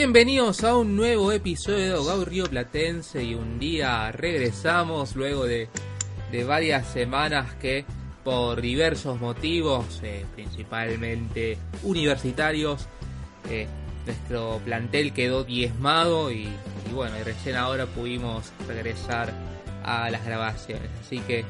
[0.00, 5.68] Bienvenidos a un nuevo episodio de Dogao Río Platense y un día regresamos luego de,
[6.46, 7.84] varias semanas que
[8.24, 12.86] por diversos motivos, eh, principalmente universitarios,
[13.50, 13.66] eh,
[14.06, 16.48] nuestro plantel quedó diezmado y,
[16.94, 19.34] bueno, y recién ahora pudimos regresar
[19.84, 20.88] a las grabaciones.
[20.98, 21.44] Así que,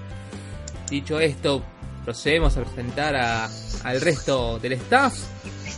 [0.90, 1.62] dicho esto,
[2.04, 5.14] procedemos a presentar al resto del staff.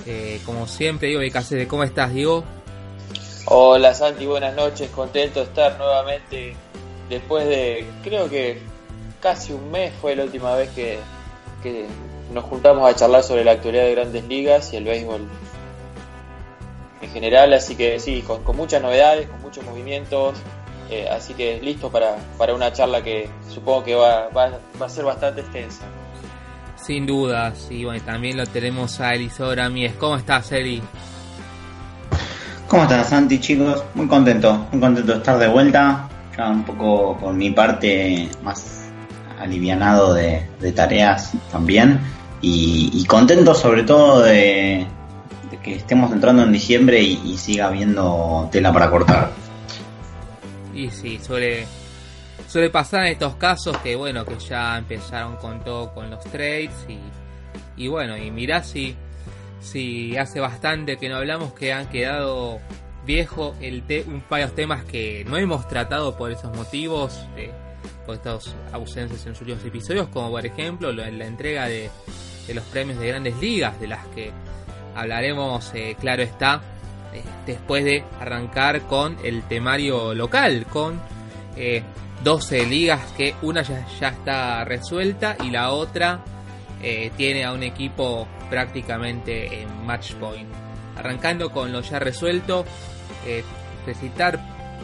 [0.07, 2.43] Eh, como siempre, Diego de ¿cómo estás, Diego?
[3.47, 6.55] Hola Santi, buenas noches, contento de estar nuevamente
[7.09, 8.61] después de, creo que
[9.21, 11.01] casi un mes fue la última vez que,
[12.33, 15.29] nos juntamos a charlar sobre la actualidad de grandes ligas y el béisbol
[17.03, 20.35] en general, así que sí, con, muchas novedades, con muchos movimientos,
[20.89, 24.89] eh, así que listo para, para, una charla que supongo que va, va, va, a
[24.89, 25.85] ser bastante extensa.
[26.77, 29.95] Sin duda, sí, bueno, también lo tenemos a Elisora Mies.
[29.95, 30.81] ¿Cómo estás, Eli?
[32.73, 33.85] ¿Cómo estás, Santi, chicos?
[33.95, 36.09] Muy contento, muy contento de estar de vuelta.
[36.35, 38.89] Ya un poco por mi parte más
[39.39, 40.43] alivianado de,
[40.75, 42.01] tareas también.
[42.41, 44.87] Y, contento sobre todo de,
[45.63, 49.33] que estemos entrando en diciembre y, siga habiendo tela para cortar.
[50.73, 51.67] Y sí, suele,
[52.49, 56.71] suele pasar en estos casos que bueno, que ya empezaron con todo con los trades
[56.89, 56.99] y,
[57.77, 58.97] y bueno, y mirá si
[59.63, 62.61] Sí, hace bastante que no hablamos que han quedado
[63.07, 67.51] viejo el un varios temas que no hemos tratado por esos motivos, eh,
[68.05, 71.91] por estas ausencias en los últimos episodios, como por ejemplo la, la entrega de,
[72.53, 74.33] los premios de grandes ligas, de las que
[74.97, 76.61] hablaremos, eh, claro está,
[77.15, 81.01] eh, después de arrancar con el temario local, con
[82.25, 86.25] 12 ligas que una ya, ya está resuelta y la otra
[87.17, 90.47] tiene a un equipo prácticamente en match point.
[90.99, 92.67] Arrancando con lo ya resuelto,
[93.25, 93.43] eh,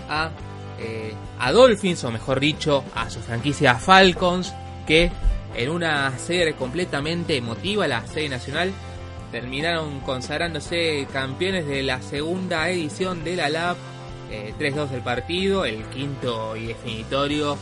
[0.09, 0.31] a,
[0.79, 4.55] eh, a Dolphins, o mejor dicho, a su franquicia Falcons,
[4.87, 5.13] que
[5.55, 8.73] en una serie completamente emotiva, la serie nacional,
[9.31, 13.77] terminaron consagrándose campeones de la segunda edición de la LAB,
[14.59, 17.59] 3-2 del partido, el quinto y definitorio,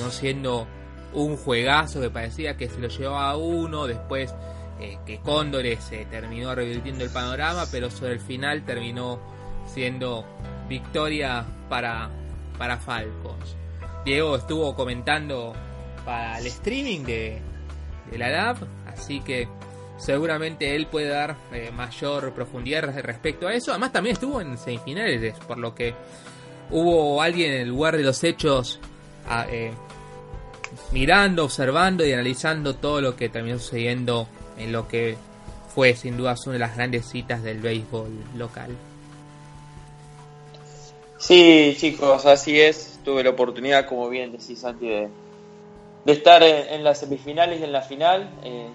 [0.00, 0.66] no siendo
[1.12, 4.34] un juegazo que parecía que se lo llevaba uno, después
[4.80, 9.18] eh, que Cóndores se terminó revirtiendo el panorama, pero sobre el final terminó
[9.66, 10.24] siendo
[10.68, 12.10] victoria para,
[12.56, 13.56] para Falcons.
[14.04, 15.52] Diego estuvo comentando
[16.04, 17.42] para el streaming de,
[18.16, 18.56] la LAB,
[18.86, 19.48] así que
[19.98, 23.72] seguramente él puede dar eh, mayor profundidad respecto a eso.
[23.72, 25.94] Además también estuvo en semifinales, por lo que
[26.70, 28.80] hubo alguien en el lugar de los hechos
[29.50, 29.72] eh,
[30.92, 35.16] mirando, observando y analizando todo lo que terminó sucediendo en lo que
[35.74, 38.76] fue sin duda una de las grandes citas del béisbol local.
[41.18, 43.00] Sí, chicos, así es.
[43.04, 45.08] Tuve la oportunidad, como bien decís, Santi, de,
[46.06, 48.30] estar en, las semifinales y en la final.
[48.44, 48.68] Eh,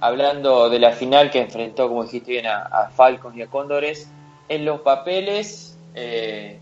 [0.00, 4.08] hablando de la final que enfrentó, como dijiste bien, a, Falcons y a Cóndores.
[4.48, 6.60] En los papeles eh,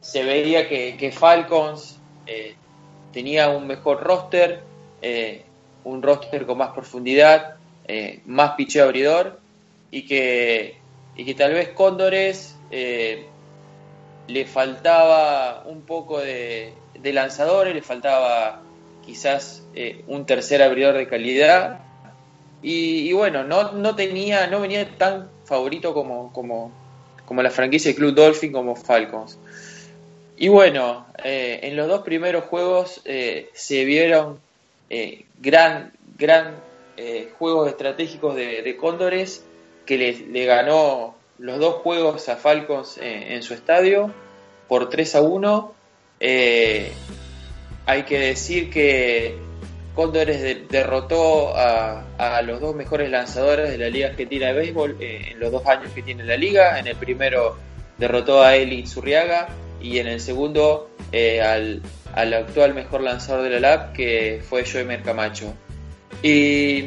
[0.00, 2.54] se veía que, Falcons eh,
[3.12, 4.62] tenía un mejor roster,
[5.84, 7.55] un roster con más profundidad,
[7.88, 9.38] eh, más picheo abridor
[9.92, 10.76] y que,
[11.14, 13.26] y que tal vez Cóndores eh,
[14.26, 18.62] le faltaba un poco de, lanzadores, le faltaba
[19.04, 21.78] quizás eh, un tercer abridor de calidad
[22.60, 26.72] y, bueno, no, no, tenía, no venía tan favorito como, como,
[27.24, 29.38] como la franquicia de Club Dolphin como Falcons.
[30.36, 34.40] Y bueno, en los dos primeros juegos se vieron
[35.40, 36.56] gran, gran
[36.96, 39.44] eh, juegos estratégicos de, Cóndores,
[39.84, 44.12] que le, ganó los dos juegos a Falcons en, su estadio
[44.66, 45.74] por 3 a 1.
[46.20, 46.92] Eh,
[47.84, 49.36] hay que decir que
[49.94, 55.40] Cóndores derrotó a, los dos mejores lanzadores de la Liga Argentina de Béisbol eh, en
[55.40, 56.78] los dos años que tiene la liga.
[56.78, 57.56] En el primero
[57.98, 59.48] derrotó a Eli Zurriaga
[59.82, 61.82] y en el segundo al,
[62.14, 65.54] al, actual mejor lanzador de la LAB que fue Joemer Camacho.
[66.22, 66.86] Y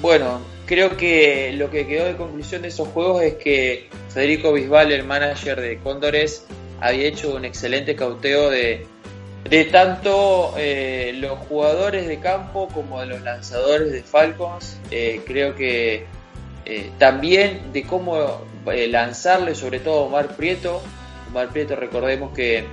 [0.00, 4.92] bueno, creo que lo que quedó de conclusión de esos juegos es que Federico Bisbal,
[4.92, 6.46] el manager de Cóndores,
[6.80, 8.86] había hecho un excelente cauteo de,
[9.48, 14.78] de tanto eh, los jugadores de campo como de los lanzadores de Falcons.
[14.90, 16.06] Eh, creo que
[16.64, 20.80] eh, también de cómo lanzarle, sobre todo a Omar Prieto.
[21.30, 22.64] Omar Prieto, recordemos que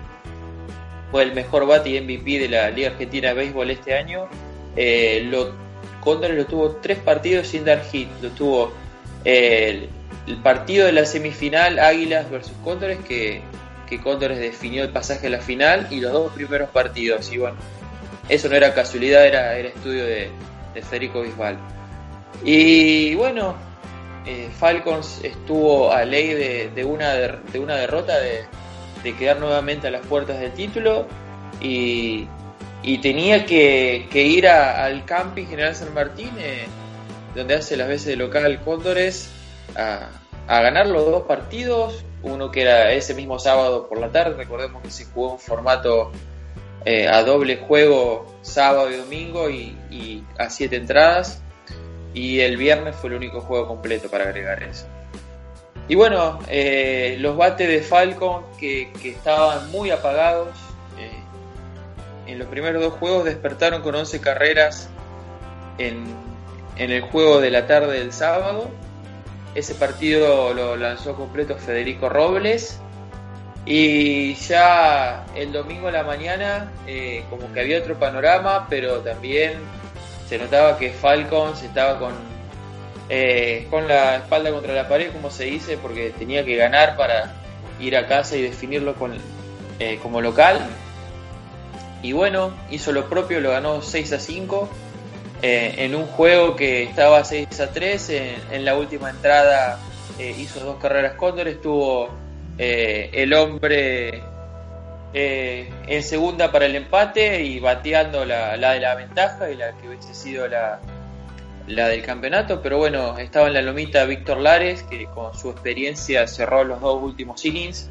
[1.12, 4.28] fue el mejor bate y MVP de la Liga Argentina de Béisbol este año.
[6.08, 8.10] Cóndores lo tuvo tres partidos sin dar hit.
[8.22, 8.72] Lo tuvo
[9.26, 9.90] el,
[10.28, 13.42] el partido de la semifinal Águilas versus Cóndores que
[13.88, 17.32] que Cóndores definió el pasaje a la final y los dos primeros partidos.
[17.32, 17.58] Y bueno,
[18.30, 20.30] eso no era casualidad, era, era estudio de,
[20.90, 21.58] Federico Bisbal.
[22.44, 23.56] Y bueno,
[24.28, 28.46] eh, Falcons estuvo a ley de, una, de, una derrota, de,
[29.18, 31.08] quedar nuevamente a las puertas del título
[31.62, 32.28] y,
[33.02, 36.66] tenía que, ir al camping General San Martín, eh,
[37.36, 39.30] donde hace las veces de local Cóndores,
[39.76, 40.10] a,
[40.48, 44.90] ganar los dos partidos uno que era ese mismo sábado por la tarde, recordemos que
[44.90, 46.12] se jugó un formato
[46.86, 51.42] eh, a doble juego sábado y domingo y, a siete entradas,
[52.14, 54.88] y el viernes fue el único juego completo para agregar eso.
[55.90, 60.50] Y bueno, eh, los bates de Falcon que, estaban muy apagados,
[62.28, 64.90] en los primeros dos juegos despertaron con 11 carreras
[65.78, 66.06] en,
[66.78, 68.70] el juego de la tarde del sábado
[69.58, 72.80] ese partido lo lanzó completo Federico Robles.
[73.66, 79.54] Y ya el domingo a la mañana, eh, como que había otro panorama, pero también
[80.30, 82.14] se notaba que Falcons estaba con,
[83.10, 87.34] eh, con la espalda contra la pared, como se dice, porque tenía que ganar para
[87.80, 88.94] ir a casa y definirlo
[89.80, 90.60] eh, como local.
[92.08, 94.70] Y bueno, hizo lo propio, lo ganó 6 a 5
[95.42, 98.10] eh, en un juego que estaba 6 a 3,
[98.54, 99.78] en, la última entrada
[100.18, 102.08] eh, hizo dos carreras Cóndor, estuvo
[102.58, 104.24] eh, el hombre
[105.14, 110.14] en segunda para el empate y bateando la, de la ventaja y la que hubiese
[110.14, 110.80] sido la,
[111.68, 116.26] la del campeonato, pero bueno, estaba en la lomita Víctor Lares, que con su experiencia
[116.26, 117.90] cerró los dos últimos innings.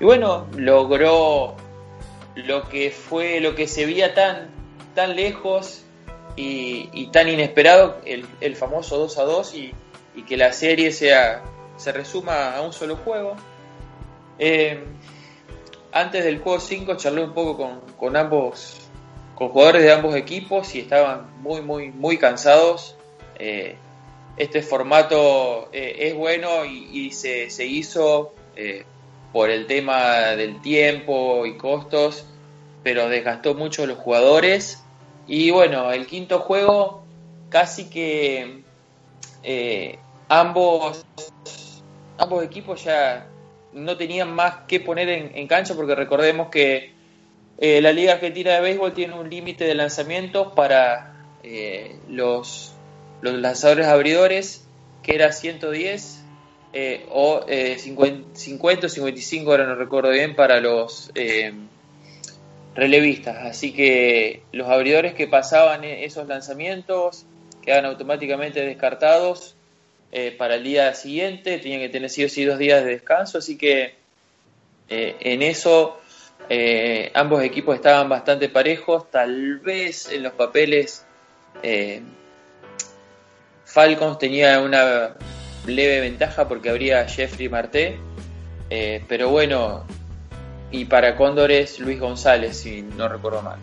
[0.00, 1.56] Y bueno, logró
[2.34, 4.50] lo que fue, lo que se veía tan,
[4.94, 5.84] tan lejos
[6.36, 9.74] y, tan inesperado el, famoso 2 a 2 y,
[10.28, 11.42] que la serie sea
[11.76, 13.36] se resuma a un solo juego.
[14.38, 14.84] Eh,
[15.92, 18.76] antes del juego 5 charlé un poco con, ambos,
[19.34, 22.96] con jugadores de ambos equipos y estaban muy, muy, muy cansados.
[23.38, 23.76] Eh,
[24.36, 28.34] este formato eh, es bueno y, se, se, hizo
[29.32, 32.24] por el tema del tiempo y costos,
[32.82, 34.82] pero desgastó mucho a los jugadores.
[35.26, 37.04] Y bueno, el quinto juego
[37.48, 38.62] casi que
[39.42, 39.98] eh,
[40.28, 41.04] ambos,
[42.18, 43.26] ambos equipos ya
[43.72, 46.92] no tenían más que poner en, cancha porque recordemos que
[47.58, 52.72] eh, la Liga Argentina de Béisbol tiene un límite de lanzamientos para eh, los,
[53.20, 54.66] los lanzadores abridores
[55.02, 56.19] que era 110
[57.10, 61.10] o 50, 50 o 55, ahora no recuerdo bien, para los
[62.74, 63.38] relevistas.
[63.44, 67.24] Así que los abridores que pasaban e-, esos lanzamientos
[67.62, 69.54] quedan automáticamente descartados
[70.12, 71.58] eh, para el día siguiente.
[71.58, 73.38] Tenían que tener sí o sí dos días de descanso.
[73.38, 73.94] Así que
[74.88, 76.00] eh, en eso
[76.48, 79.10] eh, ambos equipos estaban bastante parejos.
[79.10, 81.04] Tal vez en los papeles
[83.64, 85.14] Falcons tenía una
[85.66, 87.98] leve ventaja porque habría Jeffrey Marté.
[89.08, 89.84] pero bueno,
[90.70, 93.58] y para Cóndores Luis González, si no recuerdo mal.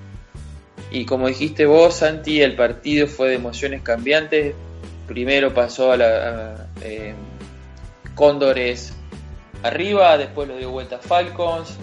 [0.92, 4.56] Y como dijiste vos, Santi, el partido fue de emociones cambiantes.
[5.08, 7.14] Primero pasó a la eh,
[8.16, 8.94] Cóndores
[9.64, 11.78] arriba, después lo dio vuelta Falcons,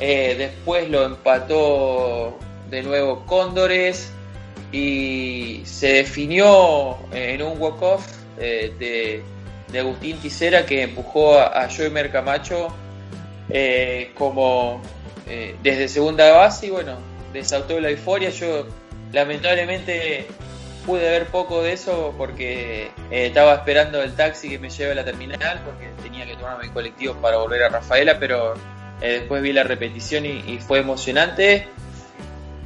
[0.00, 2.38] eh, después lo empató
[2.70, 4.12] de nuevo Cóndores
[4.72, 8.06] y se definió en un walk-off
[8.38, 9.22] eh, de,
[9.74, 12.74] Agustín Ticera que empujó a, a Joey Mercamacho
[13.50, 14.82] eh, como
[15.26, 16.98] eh, desde segunda base y bueno,
[17.32, 18.30] desautó la euforia.
[18.30, 18.66] Yo
[19.12, 20.26] lamentablemente
[20.84, 24.94] pude ver poco de eso porque eh, estaba esperando el taxi que me lleve a
[24.96, 28.54] la terminal porque tenía que tomarme el colectivo para volver a Rafaela, pero
[29.00, 31.68] después vi la repetición y, fue emocionante.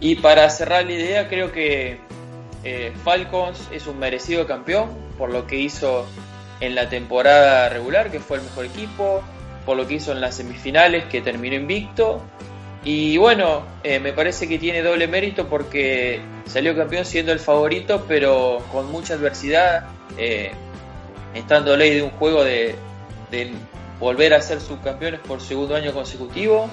[0.00, 2.00] Y para cerrar la idea, creo que
[3.04, 6.06] Falcons es un merecido campeón por lo que hizo
[6.62, 9.21] en la temporada regular, que fue el mejor equipo,
[9.66, 12.23] por lo que hizo en las semifinales, que terminó invicto.
[12.85, 18.04] Y bueno, eh, me parece que tiene doble mérito porque salió campeón siendo el favorito,
[18.07, 19.87] pero con mucha adversidad.
[20.16, 20.52] Eh,
[21.35, 22.76] estando ley de un juego de,
[23.99, 26.69] volver a ser subcampeones por segundo año consecutivo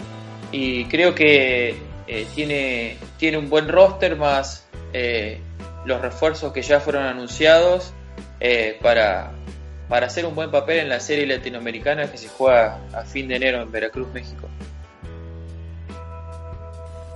[0.51, 1.75] y creo que
[2.08, 5.39] eh, tiene, tiene un buen roster más eh,
[5.86, 7.93] los refuerzos que ya fueron anunciados
[8.81, 9.31] para,
[9.89, 13.36] para hacer un buen papel en la serie latinoamericana que se juega a fin de
[13.36, 14.48] enero en Veracruz, México.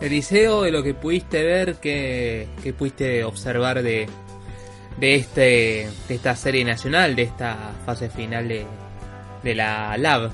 [0.02, 4.10] Eliseo, de lo que pudiste ver, que, pudiste observar de,
[4.98, 8.66] de, este, de esta serie nacional, de esta fase final de,
[9.44, 10.32] de la LAB?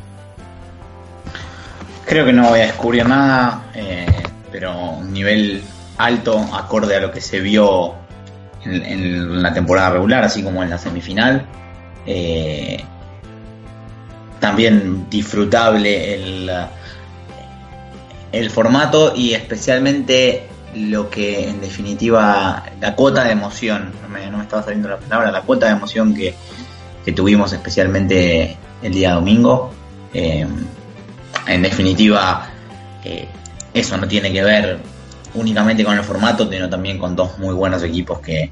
[2.06, 4.08] Creo que no voy a descubrir nada, eh,
[4.52, 5.62] pero un nivel
[5.98, 7.94] alto, acorde a lo que se vio
[8.64, 11.46] en, la temporada regular, así como en la semifinal.
[12.06, 12.84] Eh,
[14.40, 16.52] también disfrutable el,
[18.32, 24.38] el formato y especialmente lo que en definitiva la cuota de emoción, no me, no
[24.38, 26.36] me estaba saliendo la palabra, la cuota de emoción que,
[27.04, 29.74] que tuvimos especialmente el día domingo.
[30.14, 30.48] Eh,
[31.48, 32.50] en definitiva,
[33.04, 33.28] eh,
[33.74, 34.80] eso no tiene que ver
[35.34, 38.52] únicamente con el formato, sino también con dos muy buenos equipos que,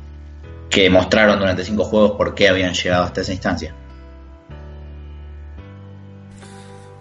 [0.70, 3.74] que mostraron durante cinco juegos por qué habían llegado hasta esa instancia.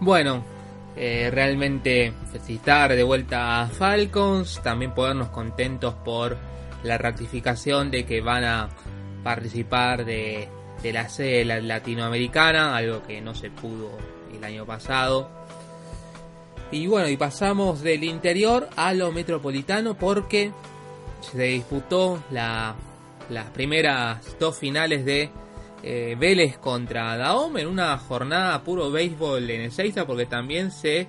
[0.01, 0.45] Bueno,
[0.97, 6.37] eh, realmente felicitar de vuelta a Falcons, también podernos contentos por
[6.83, 8.69] la ratificación de que van a
[9.25, 10.49] participar de
[10.83, 13.91] de la sede latinoamericana, algo que no se pudo
[14.33, 15.29] el año pasado.
[16.71, 20.53] Y bueno, y pasamos del interior a lo metropolitano porque
[21.21, 22.75] se disputó la,
[23.31, 25.31] las primeras dos finales de
[25.83, 31.07] eh, Vélez contra Daom en una jornada puro béisbol en Ezeiza porque también se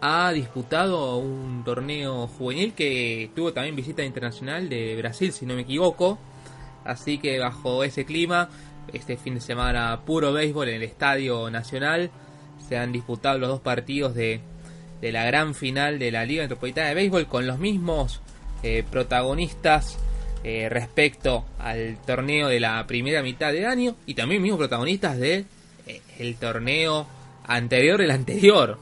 [0.00, 5.62] ha disputado un torneo juvenil que tuvo también visita internacional de Brasil si no me
[5.62, 6.18] equivoco.
[6.84, 8.48] Así que bajo ese clima
[8.92, 12.10] este fin de semana puro béisbol en el Estadio Nacional.
[12.68, 14.40] Se han disputado los dos partidos de,
[15.00, 18.20] la gran final de la Liga Metropolitana de Béisbol con los mismos
[18.62, 19.98] eh, protagonistas
[20.44, 25.44] eh, respecto al torneo de la primera mitad de año y también mismos protagonistas de,
[25.86, 27.06] eh, el torneo
[27.44, 28.78] anterior, el anterior,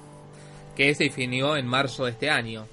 [0.76, 2.66] que se definió en marzo de este año.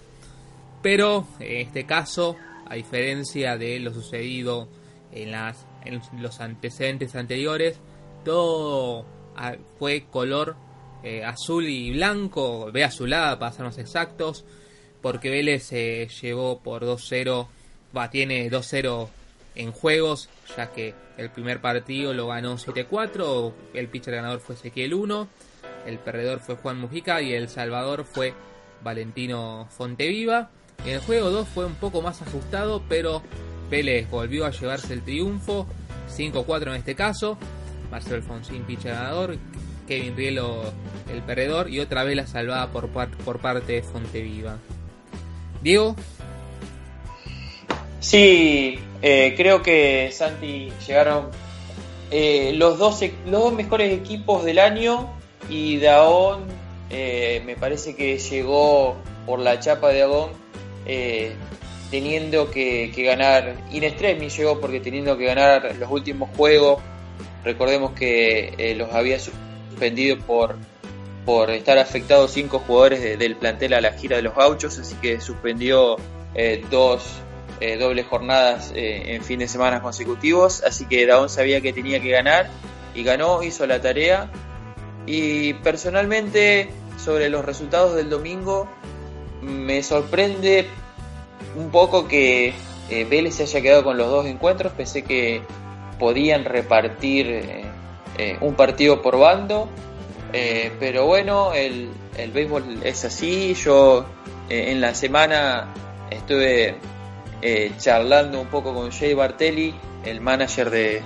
[0.82, 2.36] Pero en este caso,
[2.68, 4.68] a diferencia de lo sucedido
[5.12, 7.80] en las en los antecedentes anteriores,
[8.24, 10.56] todo ah, fue color
[11.04, 14.46] eh, azul y blanco, ve azulada para ser exactos,
[15.02, 17.48] porque Vélez se llevó por 2-0,
[17.96, 19.10] va, tiene 2-0
[19.56, 24.94] en juegos, ya que el primer partido lo ganó 7-4, el pitcher ganador fue Ezequiel
[24.94, 25.28] 1,
[25.88, 28.34] el perdedor fue Juan Mujica y el salvador fue
[28.84, 30.52] Valentino Fonteviva.
[30.86, 33.24] En el juego 2 fue un poco más ajustado, pero
[33.70, 35.66] Vélez volvió a llevarse el triunfo,
[36.16, 37.38] 5-4 en este caso.
[37.90, 39.38] Marcelo Alfonsín, pitcher ganador.
[39.88, 40.74] Kevin Rielo,
[41.12, 41.70] el perdedor.
[41.70, 44.58] Y otra vez la salvada por, por parte de Fonteviva.
[45.62, 45.96] Diego.
[48.08, 51.30] Sí, eh, creo que Santi llegaron
[52.10, 55.14] eh, los, dos, los dos mejores equipos del año.
[55.50, 56.46] Y Daón
[56.90, 58.96] eh, me parece que llegó
[59.26, 60.32] por la chapa de Daón
[61.92, 66.82] teniendo que, ganar, In Extremis llegó porque teniendo que ganar los últimos juegos,
[67.44, 70.56] recordemos que los había suspendido por,
[71.26, 75.20] por estar afectados cinco jugadores del plantel a la gira de los gauchos, así que
[75.20, 75.98] suspendió
[76.70, 77.22] dos
[77.60, 82.10] eh, dobles jornadas en fin de semana consecutivos, así que Daón sabía que tenía que
[82.10, 82.50] ganar
[82.98, 84.30] y ganó, hizo la tarea.
[85.06, 88.68] Y personalmente sobre los resultados del domingo
[89.42, 90.68] me sorprende
[91.56, 92.54] un poco que
[92.90, 94.74] eh, Vélez se haya quedado con los dos encuentros.
[94.74, 95.42] Pensé que
[96.00, 97.66] podían repartir eh,
[98.18, 99.70] eh, un partido por bando.
[100.32, 103.54] pero bueno, el, el, béisbol es así.
[103.54, 104.06] Yo
[104.50, 105.74] en la semana
[106.10, 106.76] estuve
[107.78, 109.74] charlando un poco con Jay Bartelli,
[110.06, 111.02] el manager de,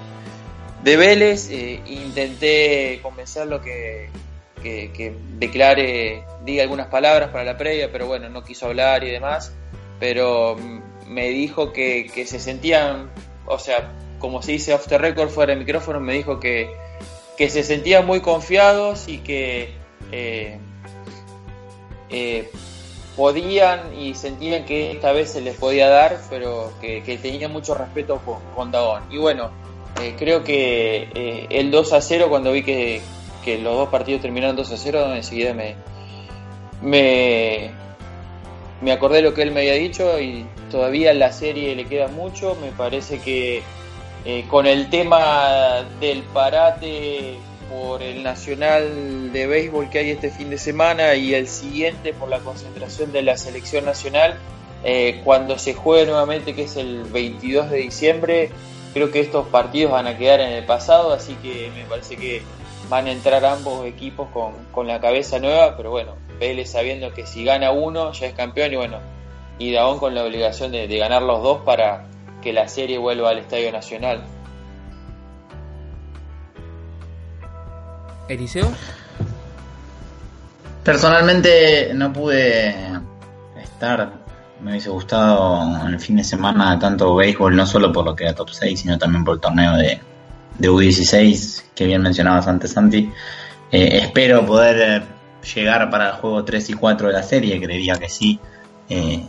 [0.83, 1.49] de Vélez.
[1.51, 4.09] intenté convencerlo que,
[4.61, 9.09] que, que declare, diga algunas palabras para la previa, pero bueno, no quiso hablar y
[9.09, 9.53] demás
[10.01, 10.57] pero
[11.05, 13.11] me dijo que, se sentían,
[13.45, 16.71] o sea, como se dice off the record fuera de micrófono, me dijo que,
[17.37, 19.75] se sentían muy confiados y que
[20.11, 20.57] eh,
[22.09, 22.49] eh,
[23.21, 28.19] podían y sentían que esta vez se les podía dar, pero que, tenían mucho respeto
[28.25, 29.03] con, con Dagón.
[29.11, 29.51] Y bueno,
[30.01, 32.99] eh, creo que el 2 a 0, cuando vi que,
[33.61, 35.75] los dos partidos terminaron 2 a 0, enseguida me,
[36.81, 37.69] me,
[38.81, 42.57] me acordé lo que él me había dicho y todavía la serie le queda mucho.
[42.59, 43.61] Me parece que
[44.25, 47.37] eh, con el tema del parate
[47.71, 52.27] por el Nacional de Béisbol que hay este fin de semana y el siguiente por
[52.27, 54.37] la concentración de la selección nacional,
[54.83, 58.49] eh, cuando se juegue nuevamente, que es el 22 de diciembre,
[58.93, 62.41] creo que estos partidos van a quedar en el pasado, así que me parece que
[62.89, 67.25] van a entrar ambos equipos con, con la cabeza nueva, pero bueno, Vélez sabiendo que
[67.25, 68.99] si gana uno ya es campeón y bueno,
[69.59, 72.07] y Dagón con la obligación de ganar los dos para
[72.41, 74.23] que la serie vuelva al Estadio Nacional.
[78.33, 78.71] Eliseo.
[80.83, 82.75] Personalmente no pude
[83.61, 84.13] estar,
[84.61, 88.33] me hubiese gustado el fin de semana tanto béisbol, no solo por lo que era
[88.33, 89.99] top 6, sino también por el torneo de,
[90.57, 93.11] de U16 que bien mencionabas antes, Santi.
[93.71, 95.03] Eh, espero poder
[95.55, 98.39] llegar para el juego 3 y 4 de la serie, creería que sí,
[98.89, 99.23] eh,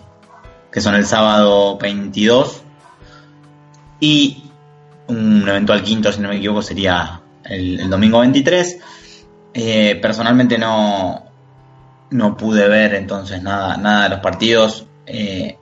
[0.71, 2.63] que son el sábado 22
[4.01, 4.45] y
[5.07, 8.79] un eventual quinto, si no me equivoco, sería el, domingo 23.
[9.55, 11.25] Eh, personalmente no,
[12.11, 14.87] no pude ver entonces nada, nada de los partidos.
[15.07, 15.59] Eh,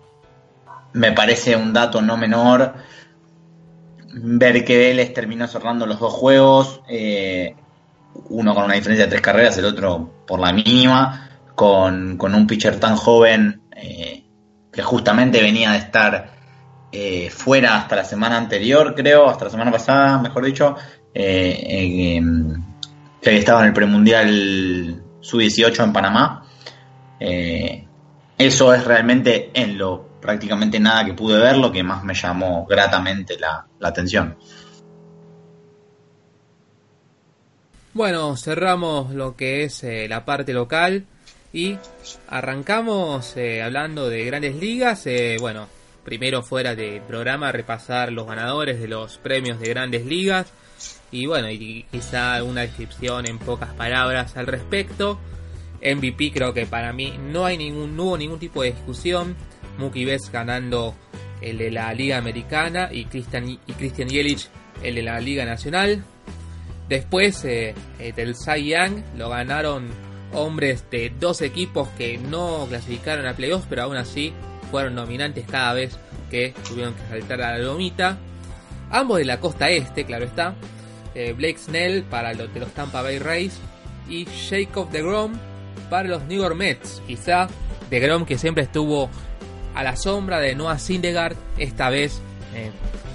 [0.93, 2.75] me parece un dato no menor
[4.13, 7.55] ver que Vélez terminó cerrando los dos juegos, eh,
[8.29, 12.47] uno con una diferencia de tres carreras, el otro por la mínima, con, con un
[12.47, 13.63] pitcher tan joven
[14.73, 16.31] que justamente venía de estar
[17.31, 20.77] fuera hasta la semana anterior, creo, hasta la semana pasada, mejor dicho,
[21.15, 22.63] eh, em,
[23.21, 26.47] que estaba en el premundial sub-18 en Panamá.
[27.19, 27.87] Eh,
[28.39, 32.67] eso es realmente en lo prácticamente nada que pude ver, lo que más me llamó
[32.67, 34.37] gratamente la, atención.
[37.93, 41.07] Bueno, cerramos lo que es eh, la parte local
[41.53, 41.77] y
[42.29, 45.07] arrancamos eh, hablando de grandes ligas.
[45.07, 45.67] Eh, bueno,
[46.05, 50.53] primero fuera de programa repasar los ganadores de los premios de grandes ligas
[51.11, 55.19] y bueno, y quizá una descripción en pocas palabras al respecto.
[55.83, 59.37] MVP creo que para mí no hay ningún no hubo ningún tipo de discusión.
[59.79, 60.95] Mookie Betts ganando
[61.41, 64.49] el de la Liga Americana y Christian y Christian Yelich
[64.83, 66.05] el de la Liga Nacional.
[66.89, 69.89] Después eh, eh, del Cy Young lo ganaron
[70.33, 74.33] hombres de dos equipos que no clasificaron a playoffs, pero aún así
[74.71, 75.99] fueron nominantes cada vez
[76.31, 78.19] que tuvieron que saltar a la lomita.
[78.91, 80.55] Ambos de la costa este, claro está.
[81.15, 83.59] Eh, Blake Snell para los de los Tampa Bay Rays
[84.09, 85.33] y Jacob DeGrom
[85.89, 87.03] para los New York Mets.
[87.07, 87.49] Quizá
[87.91, 89.11] DeGrom que siempre estuvo
[89.75, 92.21] a la sombra de Noah Syndergaard, esta vez
[92.55, 92.71] eh,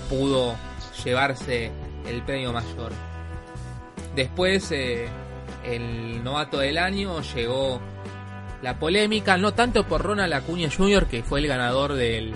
[0.09, 0.55] pudo
[1.03, 1.71] llevarse
[2.07, 2.91] el premio mayor.
[4.15, 5.07] Después, eh,
[5.65, 7.81] el novato del año llegó
[8.61, 12.33] la polémica, no tanto por Ronald Acuña Jr., que fue el ganador del,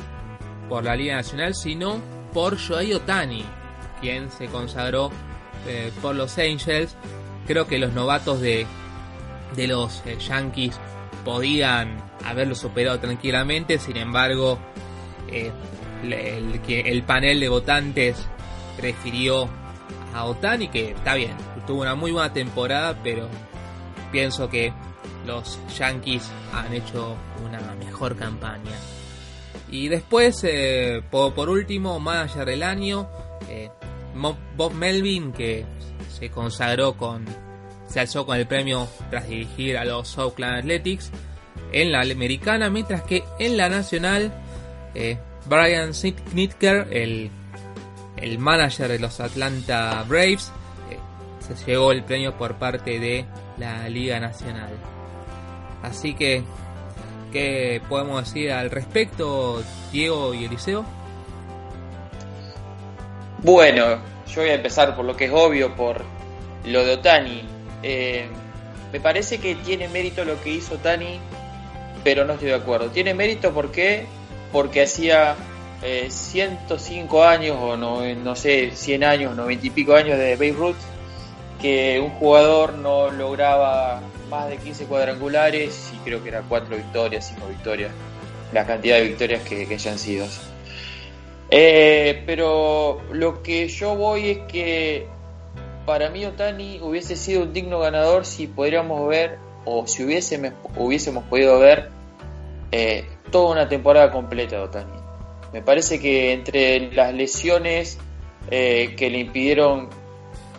[0.68, 2.02] por la Liga Nacional, sino
[2.34, 3.44] por Shohei Otani,
[4.02, 5.10] quien se consagró
[5.68, 6.96] eh, por los Angels.
[7.48, 8.66] Creo que los novatos de,
[9.56, 10.80] de los eh, Yankees
[11.26, 14.60] podían haberlo superado tranquilamente, sin embargo,
[15.28, 15.52] eh,
[16.04, 18.18] el, panel de votantes
[18.78, 19.50] prefirió
[20.14, 21.36] a Otani, que está bien,
[21.68, 23.28] tuvo una muy buena temporada, pero
[24.12, 24.74] pienso que
[25.26, 28.78] los Yankees han hecho una mejor campaña.
[29.70, 30.46] Y después,
[31.12, 33.10] por, último, manager del año,
[34.22, 35.66] Bob Melvin, que
[36.12, 37.26] se consagró con,
[37.88, 41.12] se alzó con el premio tras dirigir a los Oakland Athletics
[41.72, 44.34] en la americana, mientras que en la nacional,
[44.96, 47.30] eh, Brian Knitker, el,
[48.18, 50.52] el manager de los Atlanta Braves,
[51.56, 53.26] se llegó el premio por parte de
[53.58, 54.70] la Liga Nacional.
[55.82, 56.44] Así que,
[57.32, 60.86] ¿qué podemos decir al respecto, Diego y Eliseo?
[63.44, 66.04] Bueno, yo voy a empezar por lo que es obvio, por
[66.66, 67.44] lo de Otani.
[67.84, 68.28] Eh,
[68.92, 71.20] me parece que tiene mérito lo que hizo Otani,
[72.04, 72.90] pero no estoy de acuerdo.
[72.90, 74.06] Tiene mérito porque
[74.52, 75.36] porque hacía
[75.84, 80.52] eh, 105 años o no, no sé, 100 años, 90 y pico años de Babe
[80.52, 80.76] Ruth
[81.62, 87.34] que un jugador no lograba más de 15 cuadrangulares y creo que era 4 victorias,
[87.36, 87.92] 5 victorias,
[88.54, 90.26] la cantidad de victorias que, que hayan sido.
[91.52, 95.08] Eh, pero lo que yo voy es que
[95.86, 100.54] para mí Otani hubiese sido un digno ganador si podríamos ver o si hubiésemos,
[101.24, 101.90] podido ver
[102.72, 105.00] eh, toda una temporada completa Otani.
[105.52, 107.98] Me parece que entre las lesiones
[108.52, 109.90] eh, que le impidieron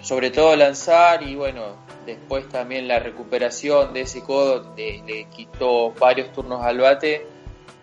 [0.03, 1.77] sobre todo lanzar y bueno,
[2.07, 7.27] después también la recuperación de ese codo le, le, quitó varios turnos al bate.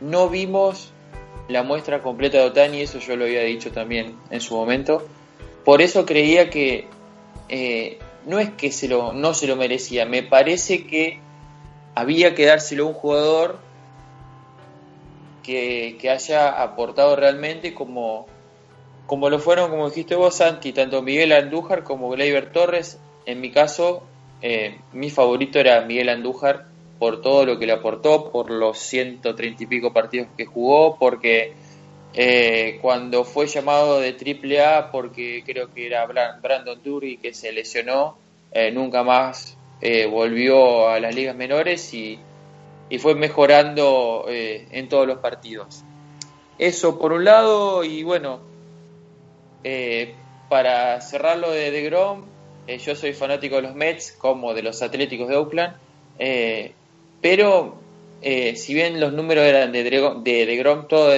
[0.02, 0.92] No vimos
[1.48, 5.08] la muestra completa de Otani, eso yo lo había dicho también en su momento.
[5.64, 6.88] por eso creía que
[7.50, 11.20] eh, no es que se lo, no se lo merecía, me parece que
[11.96, 13.60] había que dárselo a un jugador
[15.48, 18.28] que, haya aportado realmente como,
[19.06, 23.00] como lo fueron, como dijiste vos, Santi, tanto Miguel Andújar como Gleyber Torres.
[23.26, 24.04] En mi caso,
[24.42, 26.68] eh, mi favorito era Miguel Andújar
[27.00, 31.54] por todo lo que le aportó, por los 130 y pico partidos que jugó, porque
[32.14, 37.52] eh, cuando fue llamado de triple A, porque creo que era Brandon Dury que se
[37.52, 38.18] lesionó,
[38.52, 39.56] eh, nunca más
[40.10, 42.20] volvió a las ligas menores y
[43.00, 45.84] fue mejorando eh, en todos los partidos.
[46.58, 48.40] Eso por un lado, y bueno,
[49.64, 50.16] eh,
[50.50, 52.26] para cerrarlo de, de Grom,
[52.66, 55.76] eh, yo soy fanático de los Mets como de los Atléticos de Oakland,
[57.22, 57.80] pero
[58.56, 61.14] si bien los números eran de, de, de Grom, todo,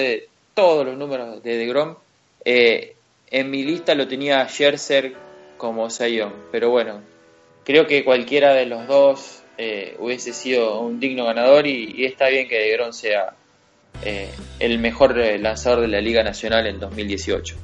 [0.54, 1.96] todos los números de, de Grom,
[2.44, 5.14] en mi lista lo tenía Scherzer
[5.56, 7.00] como Sayón, pero bueno,
[7.64, 12.48] creo que cualquiera de los dos eh, hubiese sido un digno ganador y, está bien
[12.48, 13.34] que De sea
[14.02, 17.56] eh, el mejor eh, lanzador de la Liga Nacional en 2018.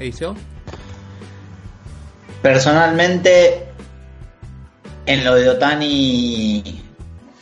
[0.00, 0.34] ¿Hizo?
[2.42, 3.68] Personalmente,
[5.06, 6.82] en lo de Otani,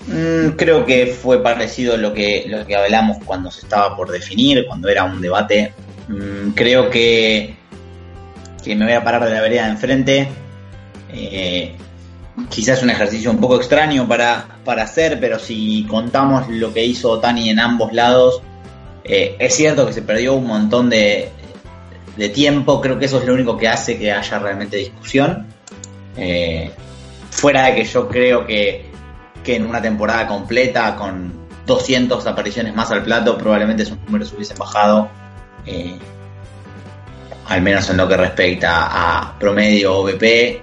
[0.06, 4.10] mm, creo que fue parecido a lo que, lo que hablamos cuando se estaba por
[4.10, 5.72] definir, cuando era un debate.
[6.08, 7.56] Mm, creo que,
[8.64, 10.28] que me voy a parar de la vereda de enfrente
[11.12, 11.74] eh,
[12.48, 14.46] quizás un ejercicio un poco extraño para,
[14.82, 18.40] hacer, pero si contamos lo que hizo Tani en ambos lados,
[19.04, 21.30] eh, es cierto que se perdió un montón de,
[22.34, 25.46] tiempo, creo que eso es lo único que hace que haya realmente discusión.
[26.16, 26.70] Eh,
[27.42, 28.86] fuera de que yo creo que,
[29.42, 31.32] que en una temporada completa, con
[31.66, 35.10] 200 apariciones más al plato, probablemente esos números hubiesen bajado.
[37.48, 40.62] al menos en lo que respecta a promedio OVP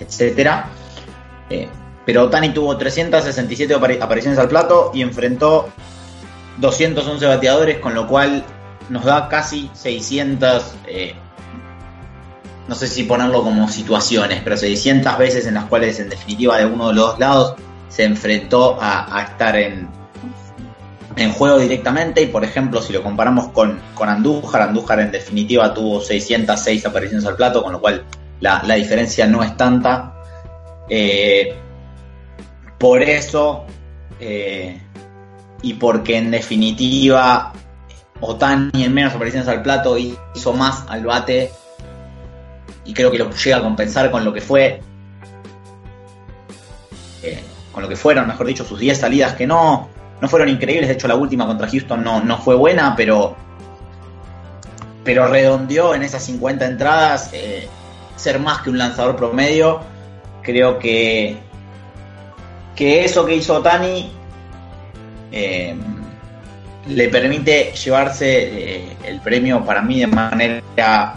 [0.00, 0.70] etcétera.
[1.48, 1.68] Eh,
[2.04, 5.68] pero Tani tuvo 367 apariciones al plato y enfrentó
[6.58, 8.44] 211 bateadores, con lo cual
[8.88, 11.14] nos da casi 600, eh,
[12.68, 16.66] no sé si ponerlo como situaciones, pero 600 veces en las cuales en definitiva de
[16.66, 17.54] uno de los dos lados
[17.88, 19.88] se enfrentó a, estar en,
[21.16, 25.72] en juego directamente y por ejemplo si lo comparamos con, con Andújar, Andújar en definitiva
[25.72, 28.04] tuvo 606 apariciones al plato, con lo cual
[28.40, 30.14] la, diferencia no es tanta.
[30.88, 31.54] Eh,
[32.78, 33.64] por eso,
[34.20, 34.80] eh,
[35.62, 37.52] y porque en definitiva
[38.20, 41.50] Otani en menos apariciones al plato hizo más al bate
[42.86, 44.80] y creo que lo llega a compensar con lo que fue
[47.22, 49.88] eh, con lo que fueron, mejor dicho, sus 10 salidas que no,
[50.20, 53.36] no fueron increíbles, de hecho la última contra Houston no, no fue buena, pero
[55.04, 57.30] pero redondeó en esas 50 entradas
[58.16, 59.80] ser más que un lanzador promedio.
[60.42, 61.36] Creo que,
[62.74, 64.10] que eso que hizo Tani
[65.30, 65.76] eh,
[66.88, 71.16] le permite llevarse eh, el premio para mí de manera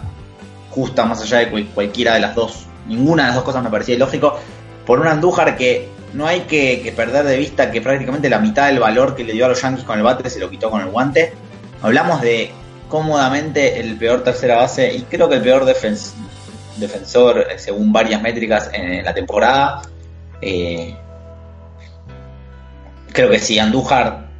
[0.80, 2.66] justa, más allá de cualquiera de las dos.
[2.86, 4.38] Ninguna de las dos cosas me parecía lógico.
[4.86, 8.80] Por un Andújar que no hay que, perder de vista que prácticamente la mitad del
[8.80, 10.88] valor que le dio a los Yankees con el bate se lo quitó con el
[10.88, 11.32] guante.
[11.82, 12.50] Hablamos de
[12.88, 16.14] cómodamente el peor tercera base y creo que el peor defensa
[16.76, 19.82] defensor eh, según varias métricas en la temporada.
[20.40, 20.96] Eh,
[23.12, 24.30] creo que si Andújar,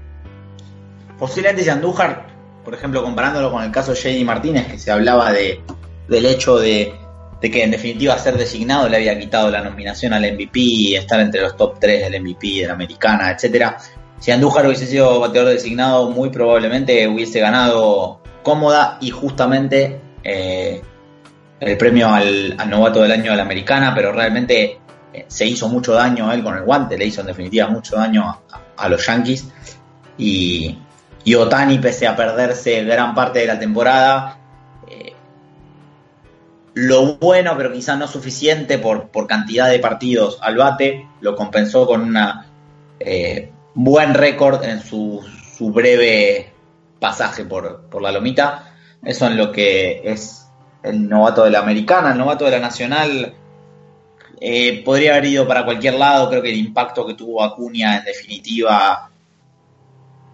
[1.18, 2.26] posiblemente si Andújar,
[2.64, 5.62] por ejemplo, comparándolo con el caso de JD Martínez, que se hablaba de,
[6.10, 6.92] del hecho de,
[7.40, 11.56] que en definitiva ser designado le había quitado la nominación al MVP estar entre los
[11.56, 13.78] top 3 del MVP, de la americana, etcétera.
[14.18, 20.82] Si Andújar hubiese sido bateador designado, muy probablemente hubiese ganado cómoda y justamente eh,
[21.60, 24.80] el premio al, novato del año de la americana, pero realmente
[25.12, 27.96] eh, se hizo mucho daño a él con el guante, le hizo en definitiva mucho
[27.96, 28.42] daño
[28.76, 29.46] a, los Yankees.
[30.18, 30.76] Y,
[31.24, 34.39] y, Otani, pese a perderse gran parte de la temporada,
[36.74, 41.86] lo bueno, pero quizás no suficiente por, por, cantidad de partidos al bate, lo compensó
[41.86, 42.18] con un
[43.00, 45.24] eh, buen récord en su,
[45.56, 46.52] su breve
[46.98, 48.74] pasaje por, por la lomita.
[49.02, 50.46] Eso en lo que es
[50.82, 53.34] el novato de la americana, el novato de la nacional.
[54.40, 58.04] Eh, podría haber ido para cualquier lado, creo que el impacto que tuvo Acuña en
[58.04, 59.10] definitiva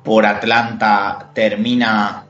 [0.05, 2.25] por Atlanta termina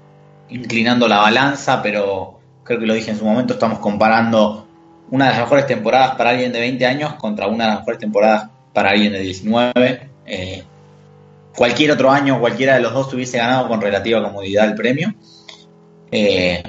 [0.48, 2.35] inclinando la balanza, pero
[2.66, 4.66] creo que lo dije en su momento, estamos comparando
[5.10, 8.00] una de las mejores temporadas para alguien de 20 años contra una de las mejores
[8.00, 10.10] temporadas para alguien de 19.
[10.26, 10.64] Eh,
[11.56, 15.14] cualquier otro año, cualquiera de los dos hubiese ganado con relativa comodidad el premio.
[16.10, 16.62] Eh,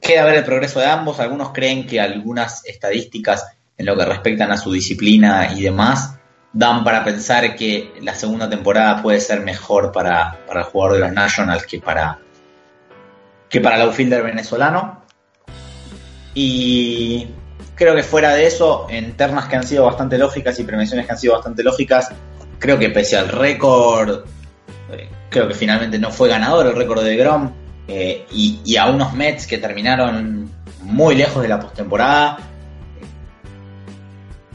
[0.00, 1.20] queda ver el progreso de ambos.
[1.20, 3.46] Algunos creen que algunas estadísticas
[3.76, 6.16] en lo que respectan a su disciplina y demás
[6.52, 11.00] dan para pensar que la segunda temporada puede ser mejor para, para el jugador de
[11.00, 12.18] los Nationals que para,
[13.48, 15.01] que para el outfielder venezolano.
[16.34, 17.28] Y
[17.74, 21.12] creo que fuera de eso, en ternas que han sido bastante lógicas y prevenciones que
[21.12, 22.10] han sido bastante lógicas,
[22.58, 24.24] creo que pese al récord,
[24.92, 27.50] eh, creo que finalmente no fue ganador el récord de Grom,
[27.88, 30.50] eh, y, a unos Mets que terminaron
[30.82, 32.38] muy lejos de la postemporada.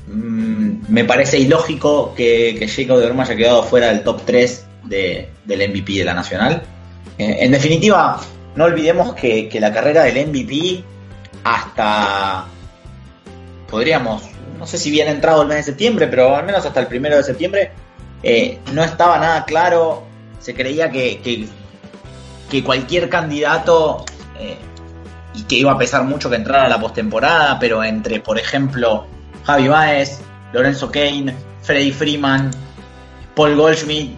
[0.08, 4.66] Mm, me parece ilógico que, que Jacob de Grom haya quedado fuera del top 3
[4.86, 6.64] del MVP de la Nacional.
[7.18, 8.20] Eh, en definitiva,
[8.56, 10.84] no olvidemos que, que la carrera del MVP
[11.48, 12.46] hasta
[13.70, 14.24] podríamos,
[14.58, 17.18] no sé si bien entrado el mes de septiembre, pero al menos hasta el primero
[17.18, 17.72] de septiembre,
[18.24, 20.04] eh, no estaba nada claro.
[20.40, 21.48] Se creía que,
[22.50, 24.06] que, cualquier candidato
[24.40, 24.58] eh,
[25.34, 29.06] y que iba a pesar mucho que entrara a la postemporada, pero entre, por ejemplo,
[29.44, 30.22] Javi Baez,
[30.54, 32.52] Lorenzo Kane, Freddy Freeman,
[33.36, 34.16] Paul Goldschmidt,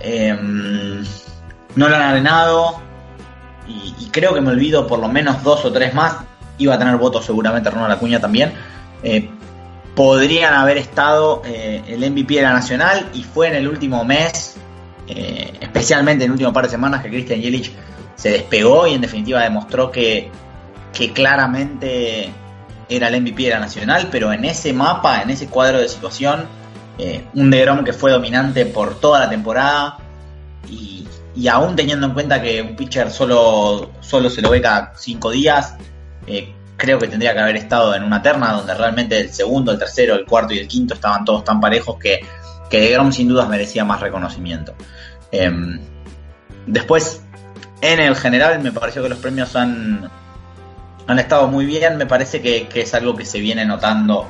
[0.00, 0.36] eh,
[1.74, 2.80] Nolan Arenado,
[3.68, 6.16] y, y, creo que me olvido por lo menos dos o tres más.
[6.58, 8.52] Iba a tener votos seguramente Ronald Acuña también.
[9.02, 9.28] Eh,
[9.94, 14.56] podrían haber estado eh, el MVP de la Nacional y fue en el último mes,
[15.08, 17.70] eh, especialmente en el último par de semanas, que Christian Jelic
[18.14, 20.30] se despegó y en definitiva demostró que,
[20.92, 22.30] que claramente
[22.88, 26.46] era el MVP de la Nacional, pero en ese mapa, en ese cuadro de situación,
[27.34, 29.98] un DeGrom que fue dominante por toda la temporada
[30.66, 34.94] y, y, aún teniendo en cuenta que un pitcher solo, solo se lo ve cada
[34.96, 35.74] cinco días,
[36.76, 40.14] creo que tendría que haber estado en una terna donde realmente el segundo, el tercero,
[40.14, 42.20] el cuarto y el quinto estaban todos tan parejos que,
[42.68, 44.74] que de Grom sin dudas merecía más reconocimiento.
[45.32, 45.80] Em,
[46.66, 47.22] después,
[47.80, 50.10] en el general, me pareció que los premios han,
[51.06, 51.96] han estado muy bien.
[51.96, 54.28] Me parece que es algo que se viene notando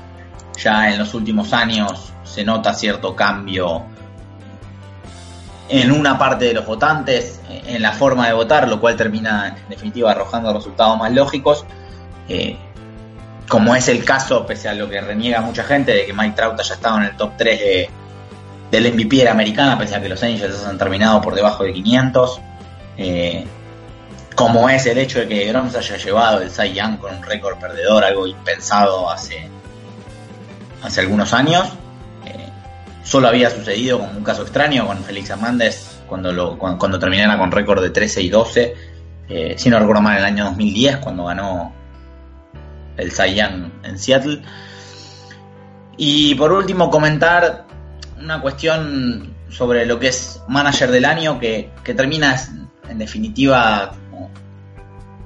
[0.56, 2.12] ya en los últimos años.
[2.24, 3.84] Se nota cierto cambio
[5.68, 9.68] en una parte de los votantes, en la forma de votar, lo cual termina en
[9.68, 11.64] definitiva arrojando resultados más lógicos.
[12.28, 12.56] Eh,
[13.48, 16.58] como es el caso, pese a lo que reniega mucha gente, de que Mike Trout
[16.58, 17.88] haya estado en el top 3
[18.70, 21.72] del MVP de la americana, pese a que los Angels han terminado por debajo de
[21.72, 22.40] 500.
[22.98, 23.46] Eh,
[24.34, 27.22] como es el hecho de que Grom se haya llevado el Cy Young con un
[27.22, 29.48] récord perdedor, algo impensado hace,
[30.82, 31.68] hace algunos años.
[32.26, 32.48] Eh,
[33.04, 37.50] solo había sucedido como un caso extraño con Félix Hernández cuando, lo, cuando, terminara con
[37.52, 38.74] récord de 13 y 12,
[39.56, 41.72] si no recuerdo mal, en el año 2010, cuando ganó
[42.96, 44.42] el Cy en Seattle.
[45.96, 47.66] Y por último, comentar
[48.18, 52.36] una cuestión sobre lo que es manager del año, que, termina
[52.88, 53.92] en definitiva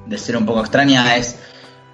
[0.07, 1.17] de ser un poco extraña.
[1.17, 1.39] Es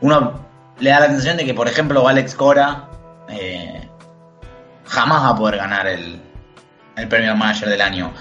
[0.01, 0.47] uno
[0.79, 2.91] le da la sensación de que, por ejemplo, Alex Cora
[3.29, 3.89] eh,
[4.85, 6.21] jamás va a poder ganar el,
[6.97, 8.13] el premio manager del año.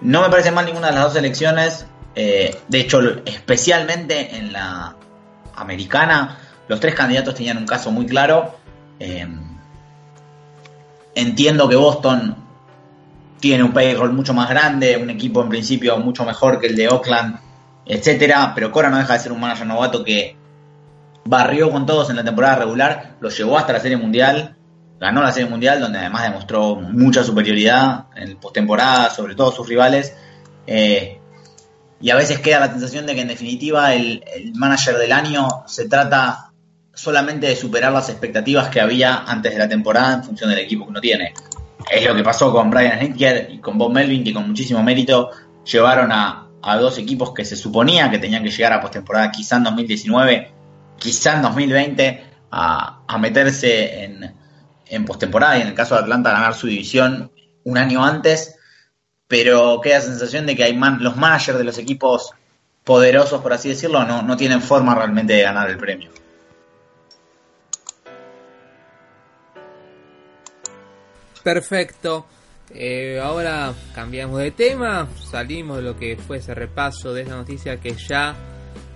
[0.00, 1.86] No me parece mal ninguna de las dos elecciones.
[2.14, 4.94] Eh, de hecho, especialmente en la
[5.56, 8.56] americana, los tres candidatos tenían un caso muy claro.
[8.98, 9.26] Eh,
[11.14, 12.36] entiendo que Boston
[13.40, 16.88] tiene un payroll mucho más grande, un equipo en principio mucho mejor que el de
[16.88, 17.38] Oakland,
[17.84, 20.36] etcétera, pero Cora no deja de ser un manager novato que
[21.24, 24.56] barrió con todos en la temporada regular, lo llevó hasta la Serie Mundial,
[24.98, 30.14] ganó la Serie Mundial, donde además demostró mucha superioridad en postemporada sobre todos sus rivales.
[30.66, 31.20] Eh,
[32.00, 35.48] y a veces queda la sensación de que en definitiva el, el manager del año
[35.66, 36.43] se trata
[36.94, 40.84] solamente de superar las expectativas que había antes de la temporada en función del equipo
[40.84, 41.34] que uno tiene.
[41.90, 45.30] Es lo que pasó con Brian Hitker y con Bob Melvin, que con muchísimo mérito
[45.64, 46.40] llevaron a,
[46.80, 50.50] dos equipos que se suponía que tenían que llegar a postemporada, quizá en 2019,
[50.98, 54.34] quizá en 2020, a, a meterse en,
[54.86, 57.30] en postemporada y en el caso de Atlanta ganar su división
[57.64, 58.56] un año antes,
[59.28, 62.32] pero queda la sensación de que hay los managers de los equipos
[62.84, 66.10] poderosos, por así decirlo, no, no tienen forma realmente de ganar el premio.
[71.44, 72.24] Perfecto.
[72.70, 77.78] Eh, ahora cambiamos de tema, salimos de lo que fue ese repaso de esa noticia
[77.78, 78.34] que ya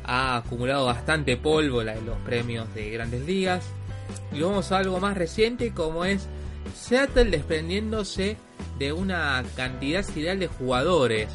[0.02, 3.66] ha acumulado bastante polvo la de los premios de grandes ligas.
[4.32, 6.26] Y vamos a algo más reciente como es
[6.74, 8.38] Seattle desprendiéndose
[8.78, 11.28] de una cantidad serial de jugadores.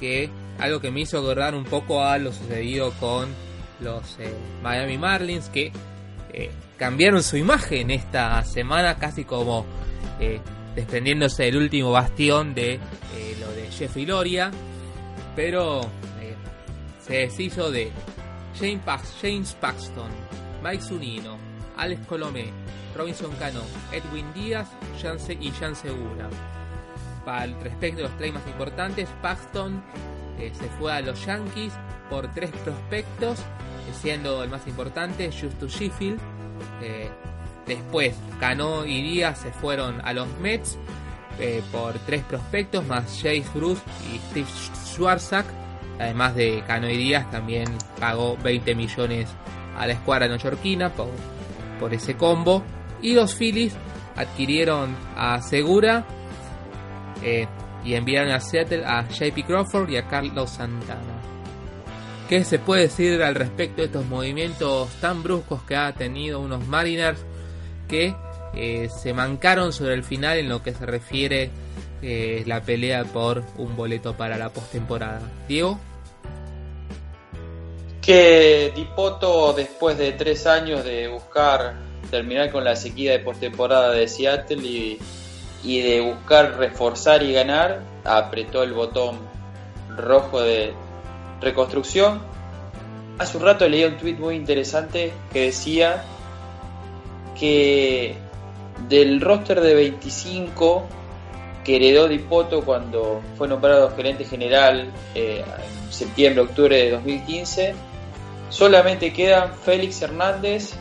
[0.00, 0.28] Que
[0.58, 3.28] algo que me hizo acordar un poco a lo sucedido con
[3.78, 5.70] los eh, Miami Marlins que
[6.32, 9.64] eh, cambiaron su imagen esta semana casi como
[10.20, 10.40] eh,
[10.74, 14.50] desprendiéndose del último bastión de eh, lo de Jeffrey Loria,
[15.36, 15.80] pero
[16.20, 16.34] eh,
[17.00, 17.90] se deshizo de
[18.58, 20.10] James Paxton,
[20.62, 21.36] Mike Zunino,
[21.76, 22.46] Alex Colomé,
[22.96, 23.62] Robinson Cano,
[23.92, 24.68] Edwin Díaz
[25.40, 26.28] y Jan Segura.
[27.24, 29.82] Para el respecto de los trades más importantes, Paxton
[30.38, 31.72] se fue a los Yankees
[32.10, 33.38] por tres prospectos,
[34.00, 36.20] siendo el más importante Justus Sheffield.
[37.66, 40.78] Después, Cano y Díaz se fueron a los Mets
[41.38, 44.48] eh, por tres prospectos, más Chase Bruce y Steve
[44.84, 45.46] Schwarzak.
[45.98, 47.66] Además de Cano y Díaz, también
[47.98, 49.28] pagó 20 millones
[49.78, 51.10] a la escuadra neoyorquina por,
[51.78, 52.62] por ese combo.
[53.00, 53.74] Y los Phillies
[54.16, 56.04] adquirieron a Segura
[57.22, 57.46] eh,
[57.84, 61.20] y enviaron a Seattle a JP Crawford y a Carlos Santana.
[62.28, 66.66] ¿Qué se puede decir al respecto de estos movimientos tan bruscos que ha tenido unos
[66.66, 67.24] Mariners
[67.92, 68.14] que
[68.54, 71.50] eh, se mancaron sobre el final en lo que se refiere
[72.00, 75.20] eh, la pelea por un boleto para la postemporada?
[75.46, 75.78] Diego.
[78.00, 81.74] Que Dipoto, después de tres años de buscar
[82.10, 84.98] terminar con la sequía de postemporada de Seattle
[85.62, 89.18] y de buscar reforzar y ganar, apretó el botón
[89.96, 90.72] rojo de
[91.42, 92.22] reconstrucción.
[93.18, 96.02] Hace un rato leí un tweet muy interesante que decía
[97.38, 98.14] que
[98.88, 100.86] del roster de 25
[101.64, 107.74] que heredó Dipoto cuando fue nombrado gerente general eh, en septiembre, octubre de 2015,
[108.48, 110.72] solamente quedan Félix Hernández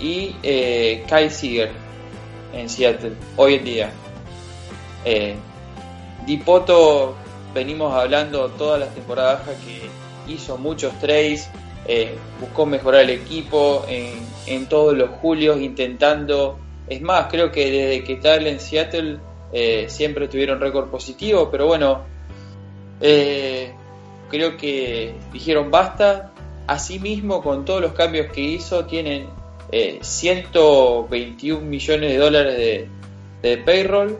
[0.00, 1.70] y eh, Kai Seager
[2.52, 3.90] en Seattle hoy en día.
[5.04, 5.36] Eh,
[6.26, 7.16] Dipoto,
[7.54, 11.48] venimos hablando todas las temporadas que hizo muchos trades,
[11.86, 16.58] eh, buscó mejorar el equipo en, todos los julios, intentando.
[16.88, 19.18] Es más, creo que desde que está en Seattle
[19.52, 22.02] eh, siempre tuvieron récord positivo, pero bueno,
[23.00, 23.72] eh,
[24.30, 26.32] creo que dijeron basta.
[26.66, 29.26] Asimismo, con todos los cambios que hizo, tienen
[30.00, 32.88] 121 eh, millones de dólares
[33.42, 34.16] de, payroll.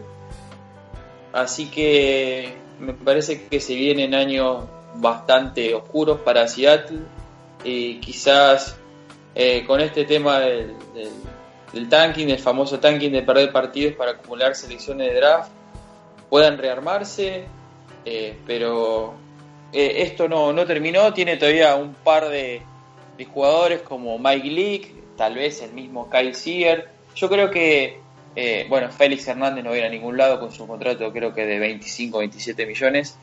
[1.33, 4.64] Así que me parece que se vienen años
[4.96, 7.01] bastante oscuros para Seattle.
[7.64, 8.77] Y quizás
[9.35, 10.77] eh, con este tema del,
[11.88, 15.51] tanking, el famoso tanking de perder partidos para acumular selecciones de draft,
[16.29, 17.44] puedan rearmarse.
[18.05, 19.14] Eh, pero
[19.72, 21.12] esto no, no terminó.
[21.12, 22.62] Tiene todavía un par de,
[23.16, 26.88] de jugadores como Mike Leake, tal vez el mismo Kyle Seager.
[27.14, 28.01] Yo creo que,
[28.37, 31.35] eh, bueno, Félix Hernández no va a ir a ningún lado con su contrato, creo
[31.35, 33.16] que de 25 27 millones.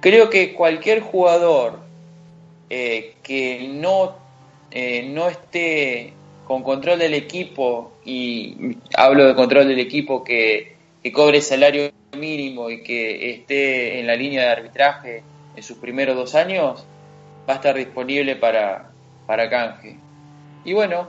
[0.00, 1.80] Creo que cualquier jugador
[2.70, 4.16] eh, que no,
[4.70, 6.12] eh, no esté
[6.46, 12.70] con control del equipo, y hablo de control del equipo que, que cobre salario mínimo
[12.70, 15.22] y que esté en la línea de arbitraje
[15.56, 16.84] en sus primeros dos años,
[17.48, 18.90] va a estar disponible para,
[19.26, 19.96] para canje.
[20.64, 21.08] Y bueno,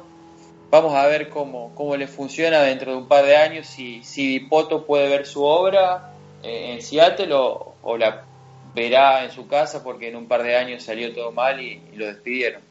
[0.70, 4.40] vamos a ver cómo, cómo le funciona dentro de un par de años, si, si
[4.40, 8.26] Poto puede ver su obra eh, en Seattle o, la
[8.74, 12.06] verá en su casa porque en un par de años salió todo mal y, lo
[12.06, 12.62] despidieron.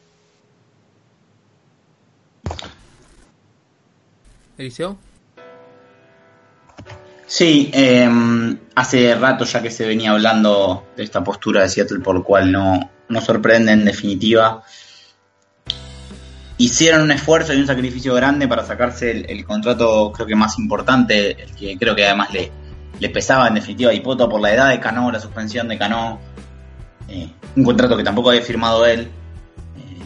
[4.56, 4.98] ¿Eliseo?
[7.26, 12.14] Sí, em, hace rato ya que se venía hablando de esta postura de Seattle, por
[12.14, 14.64] lo cual no, no sorprende en definitiva
[16.58, 21.42] hicieron un esfuerzo y un sacrificio grande para sacarse el, contrato creo que más importante,
[21.42, 22.50] el que creo que además le,
[23.00, 26.18] le pesaba en definitiva a Hipoto por la edad de Cano, la suspensión de Cano,
[27.08, 29.10] eh, un contrato que tampoco había firmado él.
[29.76, 30.02] Eh,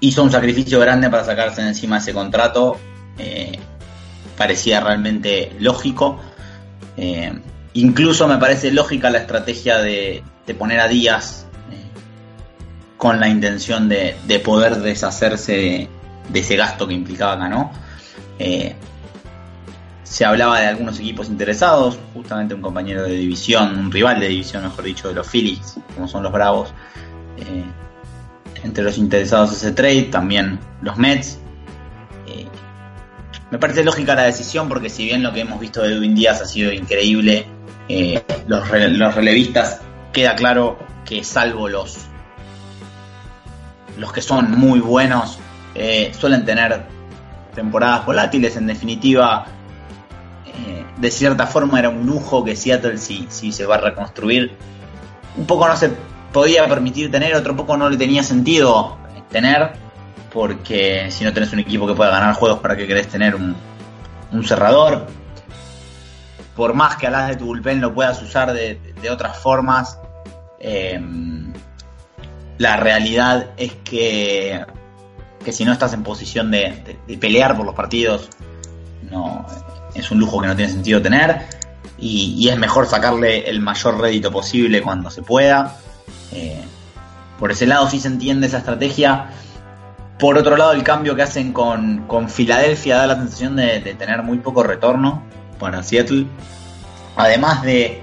[0.00, 2.76] hizo un sacrificio grande para sacarse de encima ese contrato,
[3.18, 3.58] eh,
[4.36, 6.20] parecía realmente lógico.
[7.74, 11.48] incluso me parece lógica la estrategia de, de poner a Díaz
[12.98, 15.88] con la intención de, poder deshacerse
[16.28, 17.36] de, ese gasto que implicaba
[18.38, 18.74] Eh,
[20.08, 24.62] se hablaba de algunos equipos interesados, justamente un compañero de división, un rival de división,
[24.62, 26.72] mejor dicho, de los Phillies, como son los Bravos.
[27.36, 27.64] Eh,
[28.64, 31.38] entre los interesados ese trade, también los Mets.
[32.26, 32.46] Eh,
[33.50, 36.40] me parece lógica la decisión porque si bien lo que hemos visto de Edwin Díaz
[36.40, 37.46] ha sido increíble,
[37.90, 39.82] eh, los, los relevistas
[40.14, 41.98] queda claro que salvo los
[43.98, 45.38] los que son muy buenos
[46.18, 46.86] suelen tener
[47.54, 48.56] temporadas volátiles.
[48.56, 49.46] En definitiva,
[51.00, 54.56] de cierta forma era un lujo que Seattle, si, si se va a reconstruir,
[55.36, 55.90] un poco no se
[56.32, 58.98] podía permitir tener, otro poco no le tenía sentido
[59.30, 59.72] tener,
[60.32, 63.56] porque si no tenés un equipo que pueda ganar juegos, ¿para qué querés tener un,
[64.32, 65.06] un cerrador?
[66.56, 69.98] Por más que alas de tu bullpen lo puedas usar de, de otras formas,
[70.58, 71.00] eh,
[72.58, 74.64] la realidad es que,
[75.44, 78.28] que si no estás en posición de, pelear por los partidos,
[79.02, 79.46] no
[80.00, 81.46] es un lujo que no tiene sentido tener
[82.00, 85.76] y, es mejor sacarle el mayor rédito posible cuando se pueda.
[86.32, 86.62] Eh,
[87.38, 89.30] por ese lado sí se entiende esa estrategia.
[90.18, 93.94] Por otro lado, el cambio que hacen con, con Filadelfia da la sensación de, de,
[93.94, 95.22] tener muy poco retorno
[95.58, 96.26] para Seattle.
[97.16, 98.02] Además de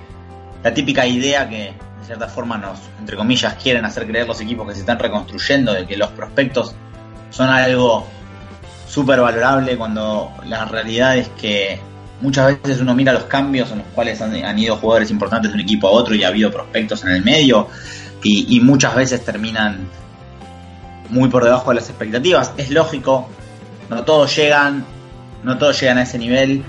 [0.64, 4.68] la típica idea que de cierta forma nos, entre comillas, quieren hacer creer los equipos
[4.68, 6.76] que se están reconstruyendo, de que los prospectos
[7.30, 8.08] son algo
[8.88, 11.80] súper valorable cuando la realidad es que
[12.22, 15.62] muchas veces uno mira los cambios en los cuales han, ido jugadores importantes de un
[15.62, 17.68] equipo a otro y ha habido prospectos en el medio
[18.24, 19.88] y, muchas veces terminan
[21.10, 22.54] muy por debajo de las expectativas.
[22.58, 23.30] Es lógico,
[23.88, 24.84] no todos llegan,
[25.44, 26.64] no todos llegan a ese nivel,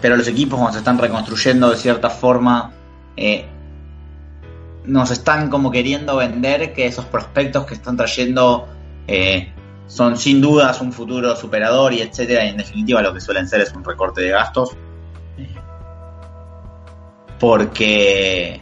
[0.00, 2.72] pero los equipos cuando se están reconstruyendo de cierta forma
[3.18, 3.44] eh,
[4.86, 8.66] nos están como queriendo vender que esos prospectos que están trayendo
[9.06, 9.52] eh,
[9.88, 13.62] son sin dudas un futuro superador y etcétera, y en definitiva lo que suelen ser
[13.62, 14.76] es un recorte de gastos.
[17.40, 18.60] Porque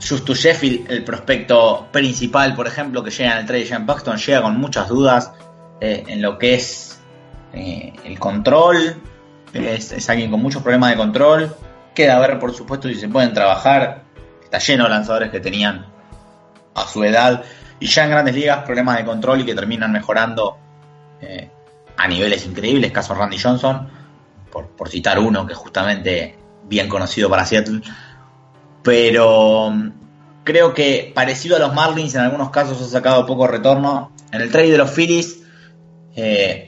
[0.00, 4.16] Justus Sheffield, el prospecto principal, por ejemplo, que llega en el trade de Jean Paxton,
[4.16, 5.32] llega con muchas dudas
[5.80, 7.00] eh, en lo que es
[7.52, 9.02] el control.
[9.52, 11.56] Es, es, alguien con muchos problemas de control.
[11.94, 14.04] Queda ver, por supuesto, si se pueden trabajar.
[14.44, 15.86] Está lleno de lanzadores que tenían
[16.74, 17.42] a su edad
[17.80, 20.58] y ya en grandes ligas problemas de control y que terminan mejorando
[21.20, 21.50] eh,
[21.96, 22.92] a niveles increíbles.
[22.92, 23.88] Caso Randy Johnson,
[24.50, 27.82] por, citar uno que es justamente bien conocido para Seattle.
[28.82, 29.90] Pero mm,
[30.44, 34.12] creo que parecido a los Marlins, en algunos casos ha sacado poco retorno.
[34.32, 35.42] En el trade de los Phillies,
[36.16, 36.66] eh,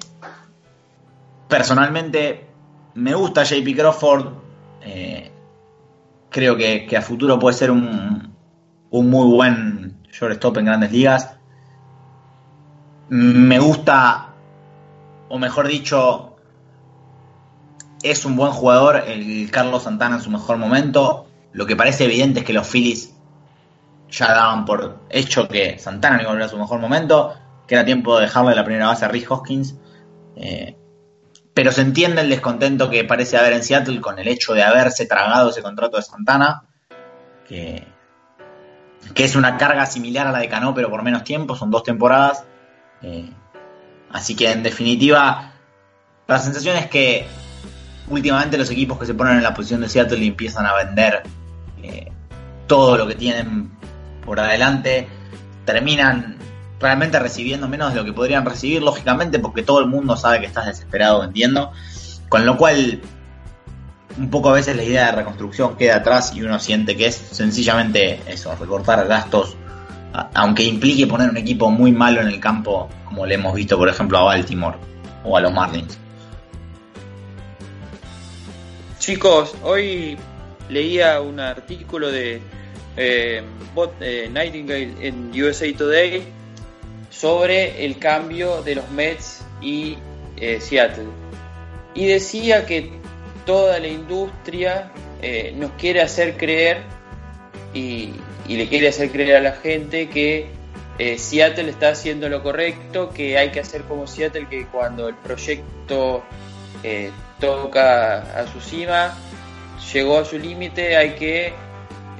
[1.49, 2.47] personalmente
[2.95, 4.27] me gusta JP Crawford.
[4.83, 5.31] Eh,
[6.31, 8.35] creo que, a futuro puede ser un,
[8.91, 9.80] un muy buen
[10.13, 11.31] shortstop en grandes ligas.
[13.09, 14.35] Me gusta,
[15.29, 16.37] o mejor dicho,
[18.03, 21.27] es un buen jugador el Carlos Santana en su mejor momento.
[21.53, 23.15] Lo que parece evidente es que los Phillies
[24.11, 27.35] ya daban por hecho que Santana no iba a volver a su mejor momento,
[27.67, 29.77] que era tiempo de dejarle la primera base a Rick Hoskins.
[30.37, 30.77] Eh,
[31.53, 35.07] pero se entiende el descontento que parece haber en Seattle con el hecho de haberse
[35.07, 36.63] tragado ese contrato de Santana,
[37.47, 37.87] que,
[39.25, 42.45] es una carga similar a la de Cano, pero por menos tiempo, son dos temporadas.
[43.03, 43.31] Eh,
[44.11, 45.53] así que en definitiva,
[46.27, 47.27] la sensación es que
[48.09, 51.23] últimamente los equipos que se ponen en la posición de Seattle empiezan a vender
[51.83, 52.11] eh,
[52.67, 53.71] todo lo que tienen
[54.25, 55.09] por adelante,
[55.65, 56.37] terminan
[56.79, 60.47] realmente recibiendo menos de lo que podrían recibir, lógicamente, porque todo el mundo sabe que
[60.47, 61.73] estás desesperado vendiendo.
[62.29, 63.01] Con lo cual,
[64.19, 67.15] un poco a veces la idea de reconstrucción queda atrás y uno siente que es
[67.15, 69.57] sencillamente eso, recortar gastos,
[70.35, 73.89] aunque implique poner un equipo muy malo en el campo, como le hemos visto, por
[73.89, 74.77] ejemplo, a Baltimore
[75.25, 75.99] o a los Marlins.
[78.99, 80.19] Chicos, hoy
[80.69, 82.41] leía un artículo de
[82.97, 83.43] eh,
[84.01, 86.23] eh Nightingale en USA Today
[87.09, 89.97] sobre el cambio de los Mets y
[90.37, 91.07] eh, Seattle.
[91.95, 93.00] Y decía que
[93.51, 96.83] toda la industria eh, nos quiere hacer creer
[97.75, 98.13] y,
[98.47, 100.47] le quiere hacer creer a la gente que
[100.99, 105.17] eh, Seattle está haciendo lo correcto, que hay que hacer como Seattle, que cuando el
[105.17, 106.23] proyecto
[107.41, 109.17] toca a su cima,
[109.93, 111.53] llegó a su límite, hay que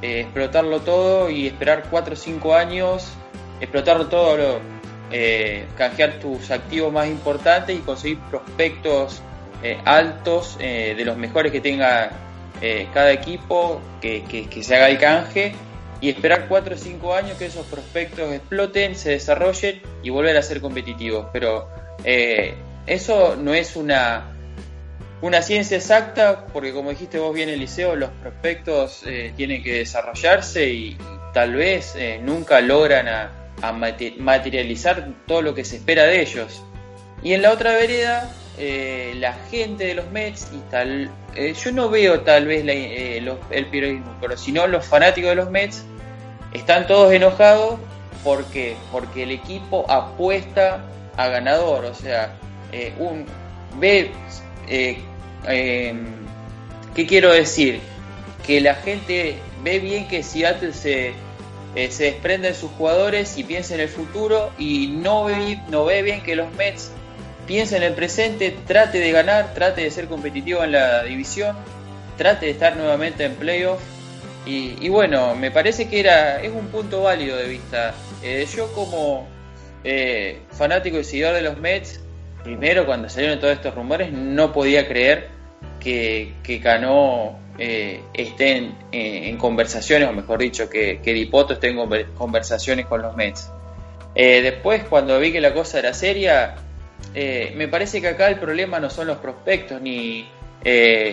[0.03, 3.13] explotarlo todo y esperar 4 o 5 años,
[3.61, 4.61] explotarlo todo
[5.13, 9.21] eh, canjear tus activos más importantes y conseguir prospectos
[9.63, 12.11] eh, altos eh, de los mejores que tenga
[12.93, 15.55] cada equipo, que, se haga el canje
[16.03, 20.43] y esperar 4 o 5 años que esos prospectos exploten, se desarrollen y volver a
[20.43, 21.29] ser competitivos.
[21.33, 21.71] Pero
[22.87, 24.37] eso no es una,
[25.23, 29.05] una ciencia exacta, porque como dijiste vos bien, Eliseo, los prospectos
[29.37, 30.99] tienen que desarrollarse y,
[31.33, 33.31] tal vez nunca logran
[34.19, 36.63] materializar todo lo que se espera de ellos.
[37.23, 41.73] Y en la otra vereda, eh, la gente de los Mets, y tal, eh, yo
[41.73, 45.85] no veo tal vez eh, el periodismo, pero si no, los fanáticos de los Mets
[46.53, 47.79] están todos enojados.
[48.25, 48.45] ¿Por
[48.93, 50.85] Porque el equipo apuesta
[51.17, 51.87] a ganador.
[51.87, 52.37] O sea,
[52.99, 53.25] un
[53.79, 54.11] ve.
[54.69, 56.07] Em,
[56.95, 57.81] ¿Qué quiero decir?
[58.47, 61.15] Que la gente ve bien que Seattle se
[61.75, 66.03] se desprende de sus jugadores y piensa en el futuro y no ve, no ve
[66.03, 66.91] bien que los Mets
[67.51, 71.57] piensen en el presente, trate de ganar, trate de ser competitivo en la división,
[72.17, 73.81] trate de estar nuevamente en playoff
[74.47, 77.93] Y, bueno, me parece que era es un punto válido de vista.
[78.23, 79.27] Eh, yo como
[79.83, 82.01] eh, fanático y seguidor de los Mets,
[82.45, 85.31] primero cuando salieron todos estos rumores no podía creer
[85.81, 92.07] que, que Cano eh, esté en, conversaciones, o mejor dicho, que, que Dipoto esté en
[92.15, 93.51] conversaciones con los Mets.
[94.15, 96.55] después, cuando vi que la cosa era seria,
[97.15, 100.29] me parece que acá el problema no son los prospectos, ni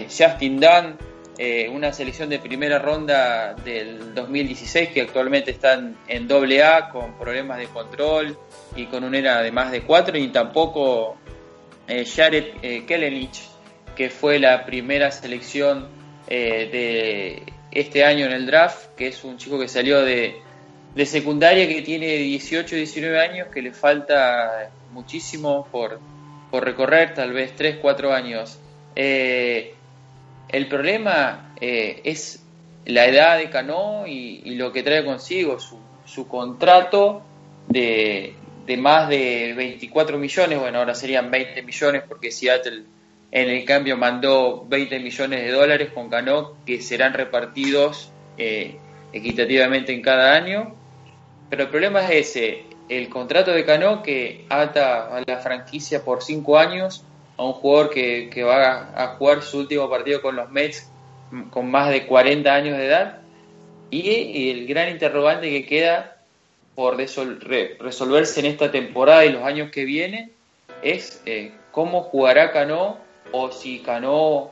[0.09, 0.97] Justin Dunn,
[1.39, 7.15] eh, una selección de primera ronda del 2016 que actualmente están en doble A con
[7.15, 8.35] problemas de control
[8.75, 11.15] y con un era de más de cuatro y tampoco
[11.87, 13.29] eh, Jared eh,
[13.95, 15.87] que fue la primera selección
[16.27, 20.37] eh, de este año en el draft, que es un chico que salió de,
[20.95, 25.99] de secundaria que tiene 18, 19 años, que le falta muchísimo por,
[26.49, 28.59] por recorrer, tal vez 3, 4 años.
[28.95, 29.75] Eh,
[30.49, 32.43] el problema eh, es
[32.85, 37.21] la edad de Cano y, lo que trae consigo su, contrato
[37.67, 38.33] de,
[38.79, 42.83] más de 24 millones, bueno, ahora serían 20 millones porque Seattle
[43.29, 48.77] en el cambio mandó 20 millones de dólares con Cano que serán repartidos eh,
[49.13, 50.73] equitativamente en cada año.
[51.49, 56.23] Pero el problema es ese, el contrato de Cano que ata a la franquicia por
[56.23, 57.03] 5 años
[57.37, 60.89] a un jugador que, va a jugar su último partido con los Mets
[61.51, 63.19] con más de 40 años de edad
[63.89, 66.17] y, el gran interrogante que queda
[66.75, 70.31] por resolverse en esta temporada y los años que vienen
[70.83, 72.97] es eh, cómo jugará Cano
[73.31, 74.51] o si Cano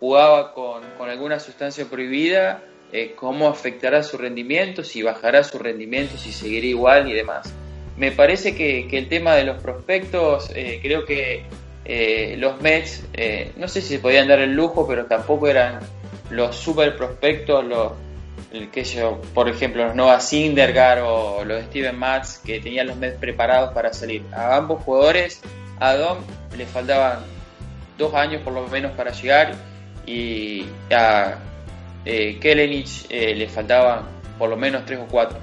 [0.00, 2.62] jugaba con, alguna sustancia prohibida,
[2.92, 7.52] eh, cómo afectará su rendimiento, si bajará su rendimiento, si seguirá igual y demás.
[7.96, 11.44] Me parece que, el tema de los prospectos, eh, creo que
[11.84, 15.80] eh, los Mets, eh, no sé si se podían dar el lujo, pero tampoco eran
[16.30, 17.92] los super prospectos, los,
[18.72, 23.18] que yo, por ejemplo, los Noah Syndergaard o los Steven Matz, que tenían los Mets
[23.18, 24.22] preparados para salir.
[24.32, 25.40] A ambos jugadores,
[25.80, 26.18] a Dom
[26.56, 27.20] le faltaban
[27.96, 29.54] dos años por lo menos para llegar
[30.06, 31.38] y a
[32.06, 34.02] Kelenich eh, le faltaban
[34.38, 35.38] por lo menos tres o cuatro.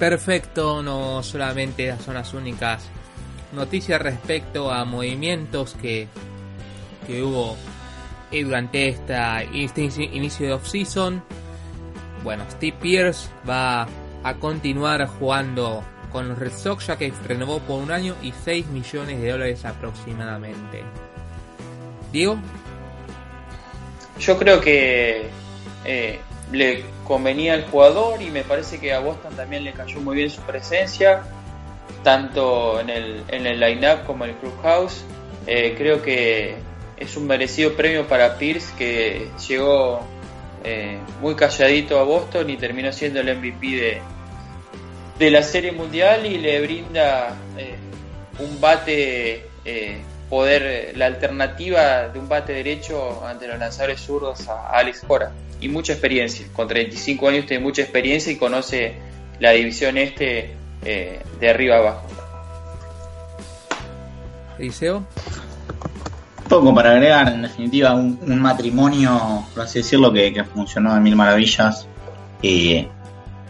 [0.00, 2.82] Perfecto, no solamente son las únicas
[3.52, 6.08] noticias respecto a movimientos que,
[7.06, 7.56] que hubo
[8.32, 11.22] durante esta, este inicio de off-season.
[12.24, 13.86] Bueno, Steve Pierce va
[14.24, 18.68] a continuar jugando con los Red Sox ya que renovó por un año y 6
[18.68, 20.82] millones de dólares aproximadamente.
[22.10, 22.38] Diego.
[24.18, 25.28] Yo creo que
[25.84, 26.20] eh,
[26.52, 30.30] le convenía al jugador y me parece que a Boston también le cayó muy bien
[30.30, 31.22] su presencia,
[32.02, 35.04] tanto en el, en el line-up como en el clubhouse.
[35.46, 36.56] Eh, creo que
[36.96, 40.00] es un merecido premio para Pierce que llegó
[40.64, 44.02] eh, muy calladito a Boston y terminó siendo el MVP de,
[45.18, 47.76] de la Serie Mundial y le brinda eh,
[48.38, 49.46] un bate
[50.28, 55.68] poder, la alternativa de un bate derecho ante los lanzadores zurdos a Alex Cora y
[55.68, 56.46] mucha experiencia.
[56.52, 58.94] Con 35 años tiene mucha experiencia y conoce
[59.38, 60.54] la división este
[60.84, 62.06] eh, de arriba abajo.
[64.58, 65.04] Eliseo.
[66.48, 71.86] Poco para agregar, en definitiva, un, matrimonio, por así decirlo, que, funcionó de mil maravillas.
[72.42, 72.86] y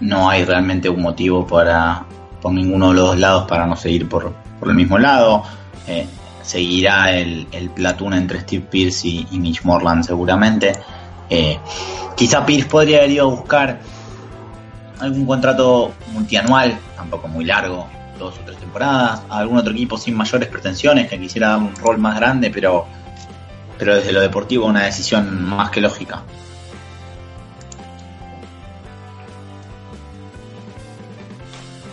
[0.01, 2.05] no hay realmente un motivo para,
[2.41, 5.43] por ninguno de los dos lados para no seguir por, el mismo lado.
[5.87, 6.07] Eh,
[6.43, 10.73] seguirá el, el platón entre Steve Pierce y, y Mitch Morland seguramente.
[11.31, 11.59] Eh,
[12.17, 13.81] quizá Pierce podría haber ido a buscar
[14.99, 20.17] algún contrato multianual, tampoco muy largo, dos o tres temporadas, a algún otro equipo sin
[20.17, 22.87] mayores pretensiones que quisiera dar un rol más grande, pero,
[23.79, 26.23] pero desde lo deportivo una decisión más que lógica.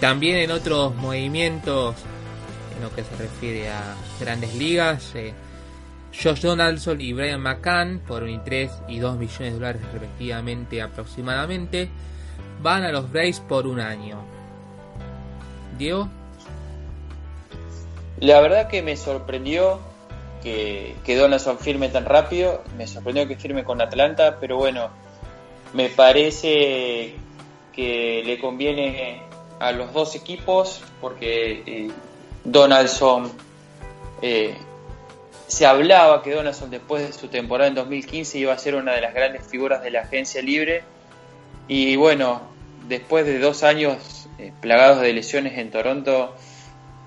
[0.02, 1.96] También en otros movimientos,
[2.76, 5.34] en lo que se refiere a grandes ligas, eh,
[6.12, 11.90] Josh Donaldson y Brian McCann, por un 3 y 2 millones de dólares respectivamente aproximadamente,
[12.62, 14.20] van a los Braves por un año.
[15.78, 16.10] Diego.
[18.20, 19.80] La verdad que me sorprendió
[20.42, 24.90] que, que Donaldson firme tan rápido, me sorprendió que firme con Atlanta, pero bueno,
[25.74, 27.16] me parece
[27.74, 29.22] que le conviene
[29.60, 31.92] a los dos equipos porque eh,
[32.44, 33.32] Donaldson
[34.22, 34.56] eh,
[35.48, 39.02] se hablaba que Donaldson después de su temporada en 2015 iba a ser una de
[39.02, 40.84] las grandes figuras de la agencia libre
[41.68, 42.42] y bueno,
[42.88, 46.36] después de dos años eh, plagados de lesiones en Toronto,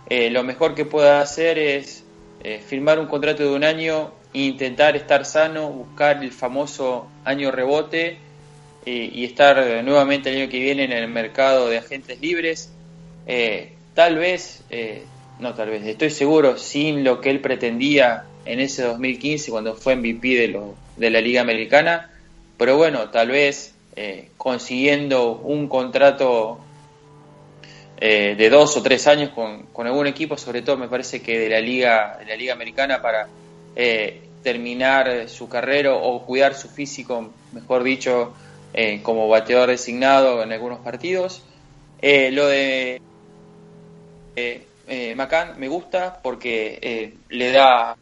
[0.09, 2.05] eh, lo mejor que pueda hacer es
[2.43, 8.19] eh, firmar un contrato de un año intentar estar sano, buscar el famoso año rebote
[8.87, 12.73] y estar nuevamente el año que viene en el mercado de agentes libres.
[13.95, 14.65] Tal vez,
[15.41, 19.97] no tal vez, estoy seguro, sin lo que él pretendía en ese 2015 cuando fue
[19.97, 22.11] MVP de, lo, de la Liga Americana,
[22.57, 23.75] pero bueno, tal vez
[24.39, 26.59] consiguiendo un contrato
[27.99, 31.61] de dos o tres años con, algún equipo, sobre todo me parece que de la
[31.61, 33.29] Liga, de la Liga Americana para
[33.77, 38.33] eh, terminar su carrera o cuidar su físico, mejor dicho,
[38.73, 41.43] eh, como bateador designado en algunos partidos.
[42.01, 43.01] Eh, lo de
[44.91, 45.17] eh,
[45.57, 47.97] me gusta porque le, da,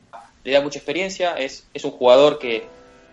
[0.45, 2.65] le da mucha experiencia, es, es un jugador que,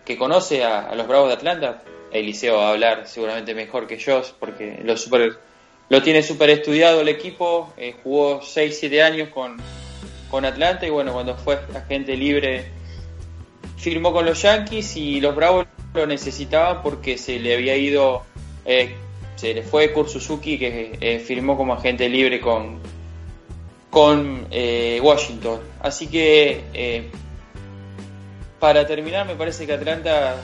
[0.04, 1.82] que conoce a, los Bravos de Atlanta.
[2.10, 5.38] Eliseo va a hablar seguramente mejor que yo porque lo, super,
[5.88, 7.72] lo tiene súper estudiado el equipo,
[8.02, 9.56] jugó 6-7 años con,
[10.30, 12.76] con Atlanta y bueno, cuando fue agente libre
[13.76, 18.24] firmó con los Yankees y los Bravos lo necesitaban porque se le había ido,
[18.64, 18.94] eh,
[19.36, 22.80] se le fue Kurt Suzuki que eh, firmó como agente libre con,
[23.96, 25.60] con eh, Washington.
[25.80, 27.08] Así que
[28.60, 30.36] para terminar me parece que Atlanta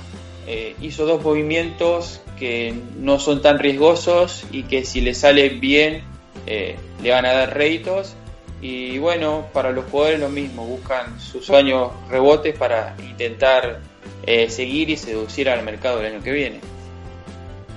[0.80, 6.03] hizo dos movimientos que no son tan riesgosos y que si le sale bien
[6.46, 8.16] le van a dar réditos
[8.62, 13.80] y bueno, para los jugadores lo mismo, buscan sus años rebotes para intentar
[14.24, 16.61] eh, seguir y seducir al mercado del año que viene.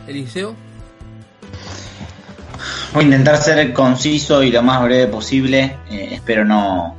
[0.07, 0.55] Eliseo.
[2.93, 5.77] Voy a intentar ser conciso y lo más breve posible.
[5.89, 6.95] Eh, espero no,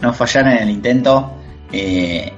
[0.00, 1.32] no fallar en el intento.
[1.72, 2.32] Eh,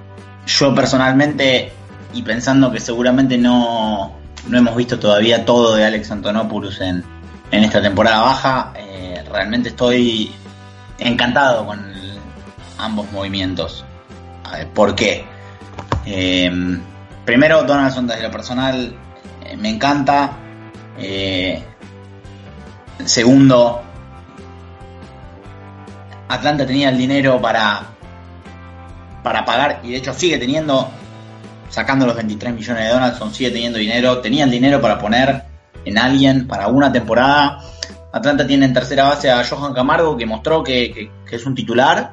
[0.47, 1.73] yo personalmente,
[2.15, 4.13] y pensando que seguramente no,
[4.49, 7.05] no hemos visto todavía todo de Alex Antonopoulos en,
[7.51, 8.73] en esta temporada baja,
[9.31, 10.33] realmente estoy
[10.99, 11.81] encantado con
[12.79, 13.85] ambos movimientos.
[14.75, 15.25] ¿Por qué?
[16.07, 16.51] Eh,
[17.25, 18.95] primero, Donaldson desde lo personal
[19.45, 20.33] eh, me encanta.
[20.97, 21.63] Eh,
[23.07, 23.83] segundo,
[26.29, 27.83] Atlanta tenía el dinero para,
[29.23, 30.89] para pagar y de hecho sigue teniendo,
[31.71, 34.19] sacando los 23 millones de Donaldson, sigue teniendo dinero.
[34.19, 35.45] Tenía el dinero para poner
[35.85, 37.61] en alguien para una temporada
[38.13, 42.13] Atlanta tiene en tercera base a Johan Camargo, que mostró que, es un titular,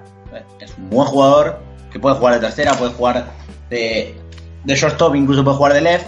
[0.59, 1.59] es un buen jugador,
[1.91, 3.27] que puede jugar de tercera, puede jugar
[3.69, 4.19] de,
[4.63, 6.07] de shortstop, incluso puede jugar de left.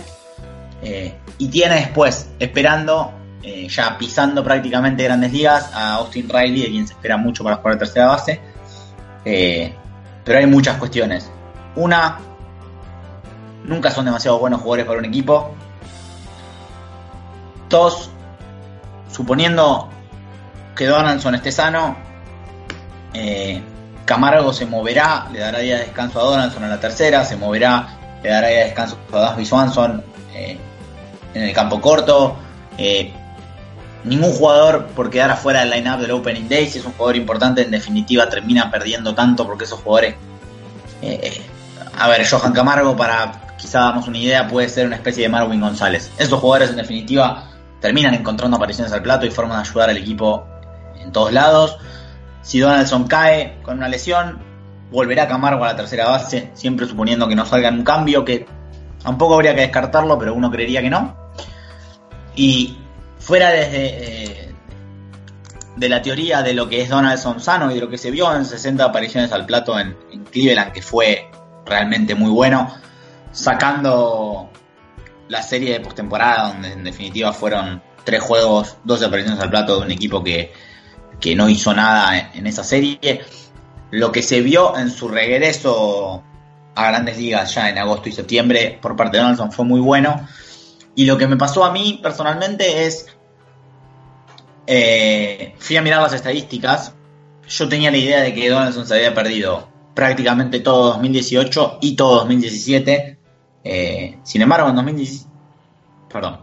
[0.84, 3.14] Eh, y tiene después, esperando,
[3.44, 7.58] eh, ya pisando prácticamente grandes ligas, a Austin Riley, de quien se espera mucho para
[7.58, 8.42] jugar de tercera base.
[9.24, 9.74] Eh,
[10.24, 11.30] pero hay muchas cuestiones.
[11.76, 12.18] Una,
[13.64, 15.56] nunca son demasiado buenos jugadores para un equipo.
[17.70, 18.10] Dos,
[19.12, 19.90] suponiendo
[20.76, 21.96] que Donaldson esté sano,
[23.14, 23.62] eh,
[24.06, 28.20] Camargo se moverá, le dará día de descanso a Donaldson en la tercera, se moverá,
[28.24, 32.38] le dará día de descanso a Dasby Swanson en el campo corto.
[34.08, 37.62] Ningún jugador por quedar afuera del line-up del Opening Day, si es un jugador importante,
[37.62, 40.16] en definitiva termina perdiendo tanto porque esos jugadores.
[41.98, 45.60] a ver, Johan Camargo, para quizá darnos una idea, puede ser una especie de Marvin
[45.60, 46.12] González.
[46.18, 47.50] Esos jugadores, en definitiva,
[47.82, 50.48] terminan encontrando apariciones al plato y forman de ayudar al equipo
[51.00, 51.78] en todos lados.
[52.42, 54.40] Si Donaldson cae con una lesión,
[54.92, 58.48] volverá Camargo a la tercera base, siempre suponiendo que no salga un cambio, que
[59.04, 61.16] tampoco habría que descartarlo, pero uno creería que no.
[62.36, 62.78] Y
[63.28, 64.56] fuera desde eh,
[65.76, 68.34] de la teoría de lo que es Donaldson sano y de lo que se vio
[68.34, 71.30] en 60 apariciones al plato en, en Cleveland, que fue
[71.66, 72.74] realmente muy bueno,
[73.34, 74.50] sacando
[75.28, 79.86] la serie de postemporada, donde en definitiva fueron tres juegos, dos apariciones al plato de
[79.86, 80.54] un equipo que,
[81.36, 83.22] no hizo nada en, esa serie.
[83.92, 86.24] Lo que se vio en su regreso
[86.74, 90.26] a grandes ligas ya en agosto y septiembre por parte de Donaldson fue muy bueno.
[90.96, 93.08] Y lo que me pasó a mí personalmente es,
[94.68, 96.94] eh, fui a mirar las estadísticas,
[97.48, 102.18] yo tenía la idea de que Donaldson se había perdido prácticamente todo 2018 y todo
[102.18, 103.18] 2017
[103.70, 105.30] eh, sin embargo, en 2017,
[106.10, 106.40] perdón,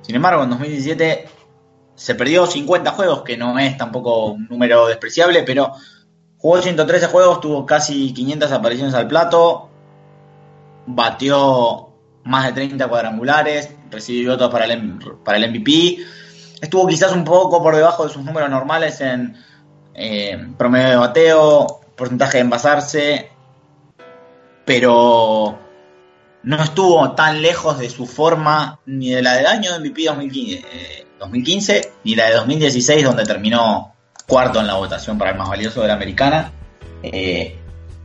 [0.00, 1.28] sin embargo, en 2017
[1.94, 5.72] se perdió 50 juegos, que no es tampoco un número despreciable, pero
[6.38, 9.68] jugó 113 juegos, tuvo casi 500 apariciones al plato,
[10.86, 11.90] batió
[12.24, 15.98] más de 30 cuadrangulares, recibió votos para el, para el MVP,
[16.62, 19.36] estuvo quizás un poco por debajo de sus números normales en
[19.94, 23.30] eh, promedio de bateo, porcentaje de envasarse,
[24.64, 25.58] pero
[26.44, 30.04] no estuvo tan lejos de su forma ni de la del año de MVP
[31.18, 33.92] 2015, ni la de 2016 donde terminó
[34.26, 36.52] cuarto en la votación para el más valioso de la americana.
[37.02, 37.58] Eh,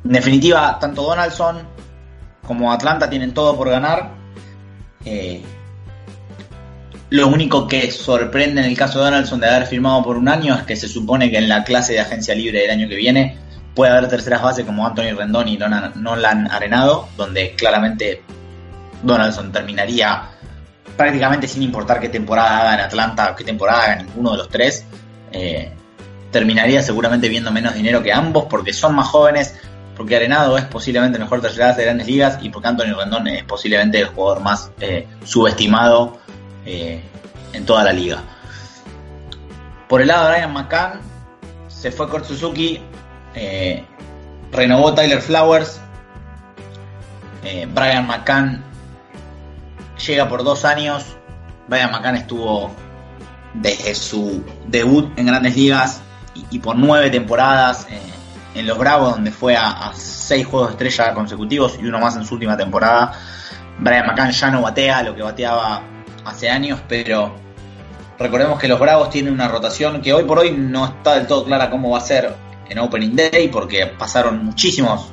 [0.04, 1.60] En definitiva, tanto Donaldson
[2.46, 4.12] como Atlanta tienen todo por ganar.
[5.06, 5.44] Eh,
[7.10, 10.56] lo único que sorprende en el caso de Donaldson de haber firmado por un año
[10.56, 13.38] es que se supone que en la clase de agencia libre del año que viene
[13.74, 18.24] puede haber terceras bases como Anthony Rendón y Nolan Arenado, donde claramente
[19.04, 20.32] Donaldson terminaría
[20.98, 24.50] prácticamente sin importar qué temporada haga en Atlanta o qué temporada haga ninguno de los
[24.50, 24.84] tres.
[25.32, 25.72] Eh,
[26.32, 29.56] terminaría seguramente viendo menos dinero que ambos porque son más jóvenes,
[29.96, 33.44] porque Arenado es posiblemente el mejor tercera de grandes ligas y porque Anthony Rendón es
[33.44, 36.20] posiblemente el jugador más eh, subestimado
[36.68, 37.02] eh,
[37.54, 38.22] en toda la liga.
[39.88, 41.00] Por el lado de Ryan McCann,
[41.68, 42.82] se fue Kurt Suzuki,
[43.34, 43.86] eh,
[44.52, 45.80] renovó Tyler Flowers,
[47.74, 48.62] Brian McCann
[50.06, 51.16] llega por dos años,
[51.70, 52.72] Brian McCann estuvo
[53.54, 56.02] desde su debut en grandes ligas
[56.52, 57.88] y, por nueve temporadas
[58.54, 62.26] en los Bravos, donde fue a, seis juegos de estrella consecutivos y uno más en
[62.26, 63.14] su última temporada.
[63.80, 65.82] Brian McCann ya no batea lo que bateaba
[66.28, 67.36] hace años, pero
[68.20, 71.46] recordemos que los Bravos tienen una rotación que hoy por hoy no está del todo
[71.46, 72.36] clara cómo va a ser
[72.70, 75.10] en Opening Day, porque pasaron muchísimos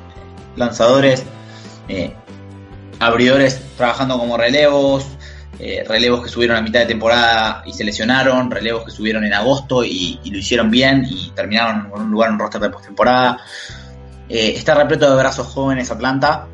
[0.57, 1.23] lanzadores,
[1.87, 2.13] eh,
[2.99, 5.07] abridores trabajando como relevos,
[5.57, 9.33] eh, relevos que subieron a mitad de temporada y se lesionaron, relevos que subieron en
[9.33, 13.39] agosto y, lo hicieron bien y terminaron con un lugar en roster de postemporada.
[14.27, 16.47] Eh, está repleto de brazos jóvenes Atlanta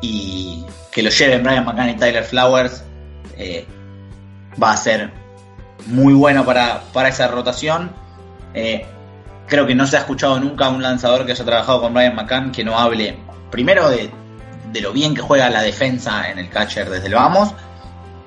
[0.00, 2.84] y que lo lleven Brian McCann y Tyler Flowers
[3.38, 3.66] eh,
[4.62, 5.10] va a ser
[5.86, 7.92] muy bueno para, esa rotación.
[9.46, 12.52] creo que no se ha escuchado nunca un lanzador que haya trabajado con Brian McCann
[12.52, 13.18] que no hable
[13.50, 14.10] primero de,
[14.72, 17.54] de lo bien que juega la defensa en el catcher desde el vamos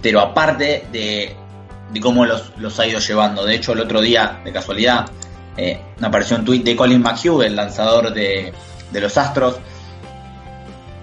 [0.01, 1.35] pero aparte de,
[2.01, 3.45] cómo los, ha ido llevando.
[3.45, 5.09] De hecho, el otro día, de casualidad,
[5.55, 8.53] eh, apareció un tweet de Colin McHugh, el lanzador de,
[8.93, 9.57] los Astros,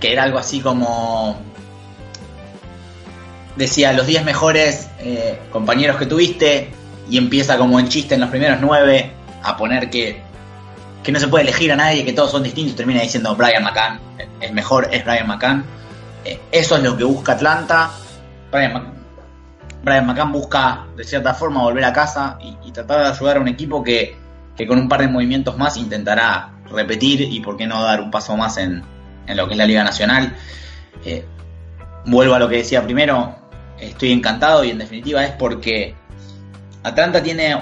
[0.01, 1.41] que era algo así como
[3.57, 6.71] decía los 10 mejores eh, compañeros que tuviste
[7.09, 10.23] y empieza como en chiste en los primeros 9 a poner que,
[11.03, 14.01] que no se puede elegir a nadie, que todos son distintos, termina diciendo Brian McCann,
[14.41, 15.65] el mejor es Brian McCann.
[16.25, 17.91] Eh, eso es lo que busca Atlanta.
[18.51, 23.49] Brian, McCann busca de cierta forma volver a casa y, tratar de ayudar a un
[23.49, 24.17] equipo que,
[24.67, 28.37] con un par de movimientos más intentará repetir y por qué no dar un paso
[28.37, 28.83] más en,
[29.29, 30.35] lo que es la Liga Nacional.
[31.05, 31.25] Eh,
[32.07, 33.37] vuelvo a lo que decía primero,
[33.79, 35.95] estoy encantado y en definitiva es porque
[36.83, 37.57] Atlanta tiene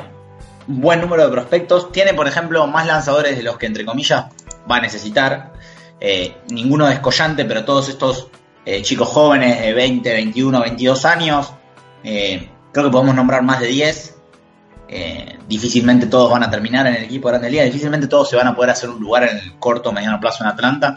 [0.69, 4.27] un buen número de prospectos, tiene por ejemplo más lanzadores de los que entre comillas
[4.71, 5.53] va a necesitar,
[6.01, 8.29] eh, ninguno descollante, pero todos estos
[8.65, 11.53] eh, chicos jóvenes de 20, 21, 22 años.
[12.05, 14.17] Eh, creo que podemos nombrar más de 10.
[14.89, 18.37] Eh, difícilmente todos van a terminar en el equipo de Grande Liga, difícilmente todos se
[18.37, 20.97] van a poder hacer un lugar en el corto o mediano plazo en Atlanta.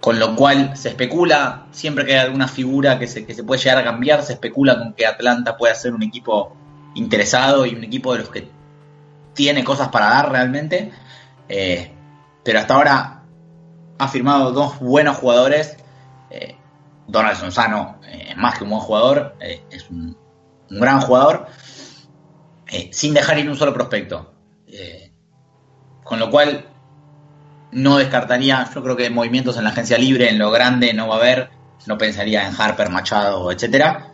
[0.00, 3.60] Con lo cual se especula, siempre que hay alguna figura que se, que se puede
[3.60, 6.56] llegar a cambiar, se especula con que Atlanta puede ser un equipo
[6.94, 8.48] interesado y un equipo de los que
[9.34, 10.90] tiene cosas para dar realmente.
[11.46, 13.22] pero hasta ahora
[13.98, 15.76] ha firmado dos buenos jugadores
[16.30, 16.56] eh,
[17.08, 20.16] Donaldson Sano eh, es más que un buen jugador, eh, es un,
[20.70, 21.48] gran jugador,
[22.92, 24.32] sin dejar ir un solo prospecto.
[26.04, 26.69] con lo cual,
[27.72, 31.16] no descartaría, yo creo que movimientos en la agencia libre, en lo grande, no va
[31.16, 31.50] a haber,
[31.86, 34.12] no pensaría en Harper, Machado, etcétera.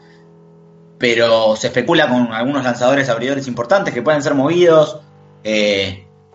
[0.99, 5.01] Pero se especula con algunos lanzadores abridores importantes que pueden ser movidos,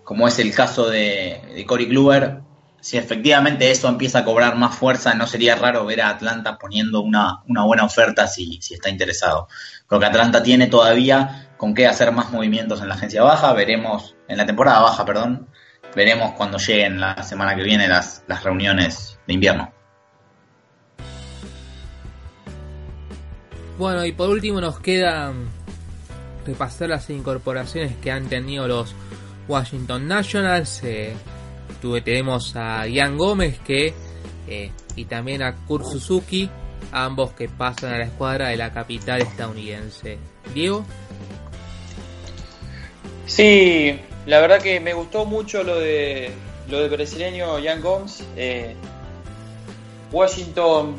[0.04, 2.42] como es el caso de, de Cory Kluber,
[2.82, 7.02] si efectivamente eso empieza a cobrar más fuerza, no sería raro ver a Atlanta poniendo
[7.02, 9.48] una, buena oferta si, si, está interesado.
[9.88, 14.16] Creo que Atlanta tiene todavía con qué hacer más movimientos en la agencia baja, veremos,
[14.28, 15.48] en la temporada baja, perdón,
[15.96, 19.72] veremos cuando lleguen la semana que viene las, las reuniones de invierno.
[23.78, 25.34] Bueno, y por último nos queda
[26.46, 28.94] repasar las incorporaciones que han tenido los
[29.48, 30.84] Washington Nationals.
[30.84, 31.16] Eh,
[32.04, 33.94] tenemos a Ian Gómez que
[34.48, 36.50] eh, y también a Kurt Suzuki,
[36.92, 40.18] ambos que pasan a la escuadra de la capital estadounidense.
[40.54, 40.86] Diego.
[43.26, 46.32] Sí, la verdad que me gustó mucho lo de
[46.72, 48.24] lo del brasileño Ian Gómez.
[48.36, 48.76] Eh,
[50.12, 50.96] Washington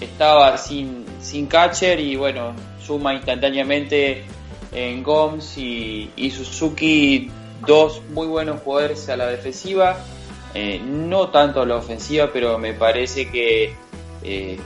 [0.00, 4.24] estaba sin, sin catcher y bueno, suma instantáneamente
[4.72, 7.30] en Gomes y, Suzuki
[7.66, 9.96] dos muy buenos jugadores a la defensiva,
[10.54, 13.74] eh, no tanto a la ofensiva, pero me parece que
[14.22, 14.58] eh,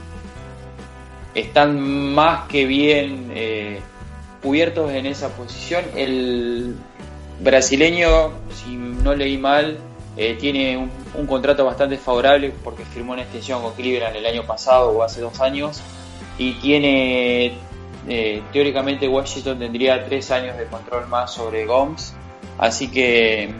[1.33, 1.79] están
[2.13, 3.31] más que bien
[4.41, 5.85] cubiertos en esa posición.
[5.95, 6.75] El
[7.41, 9.77] brasileño, si no leí mal,
[10.17, 14.91] eh, tiene un, contrato bastante favorable porque firmó una extensión con Cleveland el año pasado
[14.91, 15.81] o hace dos años.
[16.37, 17.53] Y tiene
[18.07, 22.13] eh, teóricamente Washington tendría tres años de control más sobre Gomes.
[22.57, 23.53] Así que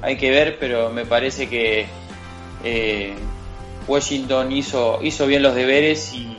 [0.00, 1.86] hay que ver pero me parece que
[2.64, 3.14] eh,
[3.86, 6.36] Washington hizo, hizo bien los deberes y,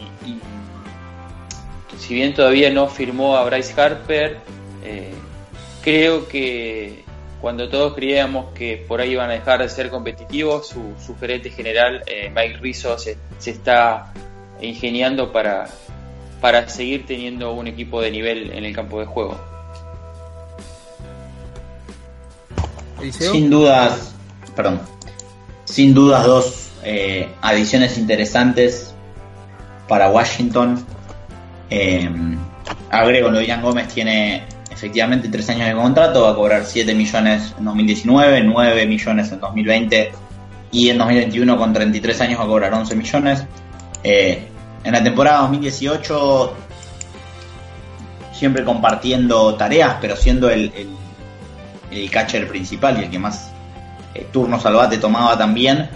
[1.97, 4.41] si bien todavía no firmó a Bryce Harper
[5.83, 7.03] creo que
[7.41, 12.01] cuando todos creíamos que por ahí iban a dejar de ser competitivos, su, gerente general,
[12.07, 14.13] eh, Mike Rizzo, se, está
[14.61, 15.67] ingeniando para,
[16.39, 19.37] para seguir teniendo un equipo de nivel en el campo de juego.
[23.11, 24.15] Sin dudas,
[24.55, 24.79] perdón,
[25.65, 28.95] sin dudas dos eh, adiciones interesantes
[29.89, 30.85] para Washington.
[31.69, 32.09] Eh,
[32.89, 34.43] agrego, lo Gómez tiene
[34.83, 39.39] efectivamente tres años de contrato, va a cobrar 7 millones en 2019, 9 millones en
[39.39, 40.11] 2020
[40.73, 43.45] y en 2021 con 33 años va a cobrar 11 millones.
[44.03, 44.45] Eh,
[44.83, 46.53] en la temporada 2018
[48.33, 50.69] siempre compartiendo tareas, pero siendo el,
[51.89, 53.53] el, catcher principal y el que más
[54.13, 55.89] eh, turnos al bate tomaba también.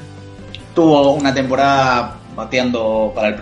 [0.73, 3.35] Tuvo una temporada bateando para el,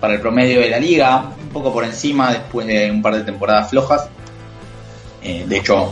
[0.00, 3.22] para el promedio de la liga, un poco por encima después de un par de
[3.22, 4.08] temporadas flojas.
[5.24, 5.90] Eh, de hecho,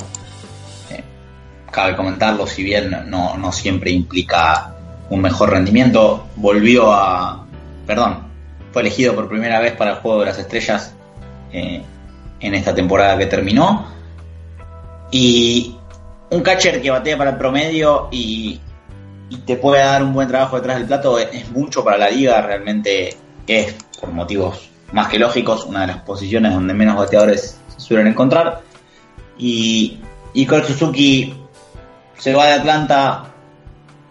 [0.90, 1.02] eh,
[1.70, 4.74] cabe comentarlo, si bien no, siempre implica
[5.08, 7.46] un mejor rendimiento, volvió a,
[7.86, 8.24] perdón,
[8.72, 10.94] fue elegido por primera vez para el Juego de las Estrellas
[11.50, 11.82] eh,
[12.40, 13.86] en esta temporada que terminó.
[15.10, 15.76] Y
[16.30, 18.60] un catcher que batea para el promedio y,
[19.46, 23.16] te puede dar un buen trabajo detrás del plato es, mucho para la liga, realmente
[23.46, 28.08] es, por motivos más que lógicos, una de las posiciones donde menos bateadores se suelen
[28.08, 28.60] encontrar.
[29.38, 29.98] Y,
[30.34, 31.34] y Suzuki
[32.16, 33.24] se va de Atlanta,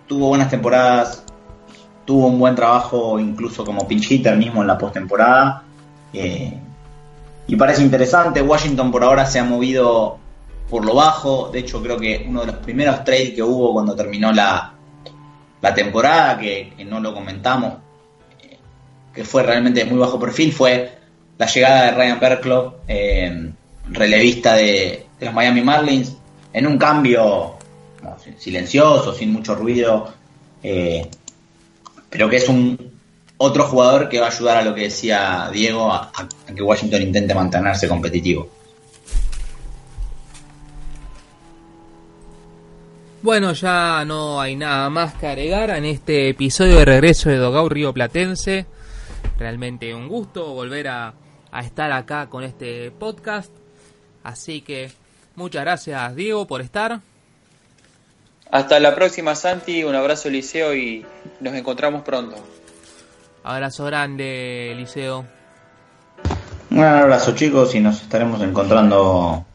[0.07, 1.23] tuvo buenas temporadas,
[2.05, 5.63] tuvo un buen trabajo incluso como pinch hitter mismo en la postemporada.
[6.13, 6.59] Eh,
[7.47, 10.17] y parece interesante, Washington por ahora se ha movido
[10.69, 13.95] por lo bajo, de hecho creo que uno de los primeros trades que hubo cuando
[13.95, 14.73] terminó la,
[15.61, 17.75] la temporada, que, no lo comentamos,
[18.41, 18.57] eh,
[19.13, 20.97] que fue realmente muy bajo perfil, fue
[21.37, 23.51] la llegada de Ryan Berklow, eh,
[23.89, 26.17] relevista de, de los Miami Marlins
[26.51, 27.53] en un cambio
[28.37, 30.11] silencioso, sin mucho ruido,
[30.63, 31.07] eh,
[32.09, 32.91] pero que es un
[33.37, 36.11] otro jugador que va a ayudar a lo que decía Diego, a,
[36.53, 38.49] que Washington intente mantenerse competitivo.
[43.21, 47.69] Bueno, ya no hay nada más que agregar en este episodio de regreso de Dogau
[47.69, 48.65] Río Platense.
[49.37, 51.13] Realmente un gusto volver a,
[51.51, 53.51] a estar acá con este podcast.
[54.23, 54.89] Así que
[55.35, 56.99] Muchas gracias, Diego, por estar.
[58.51, 59.83] Hasta la próxima, Santi.
[59.83, 61.05] Un abrazo, Liceo, y
[61.39, 62.35] nos encontramos pronto.
[63.43, 65.25] Abrazo grande, Liceo.
[66.69, 69.45] Un abrazo, chicos, y nos estaremos encontrando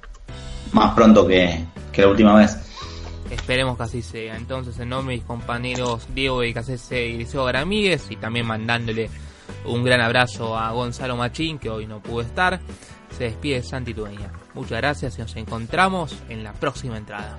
[0.73, 1.65] más pronto que,
[1.95, 2.59] la última vez.
[3.31, 4.37] Esperemos que así sea.
[4.37, 9.11] Entonces, en nombre de mis compañeros Diego de Casese y Liceo Gramíguez, y también mandándole
[9.67, 12.61] un gran abrazo a Gonzalo Machín, que hoy no pudo estar,
[13.17, 14.31] se despide Santi Tueña.
[14.57, 17.39] Muchas gracias y nos encontramos en la próxima entrada.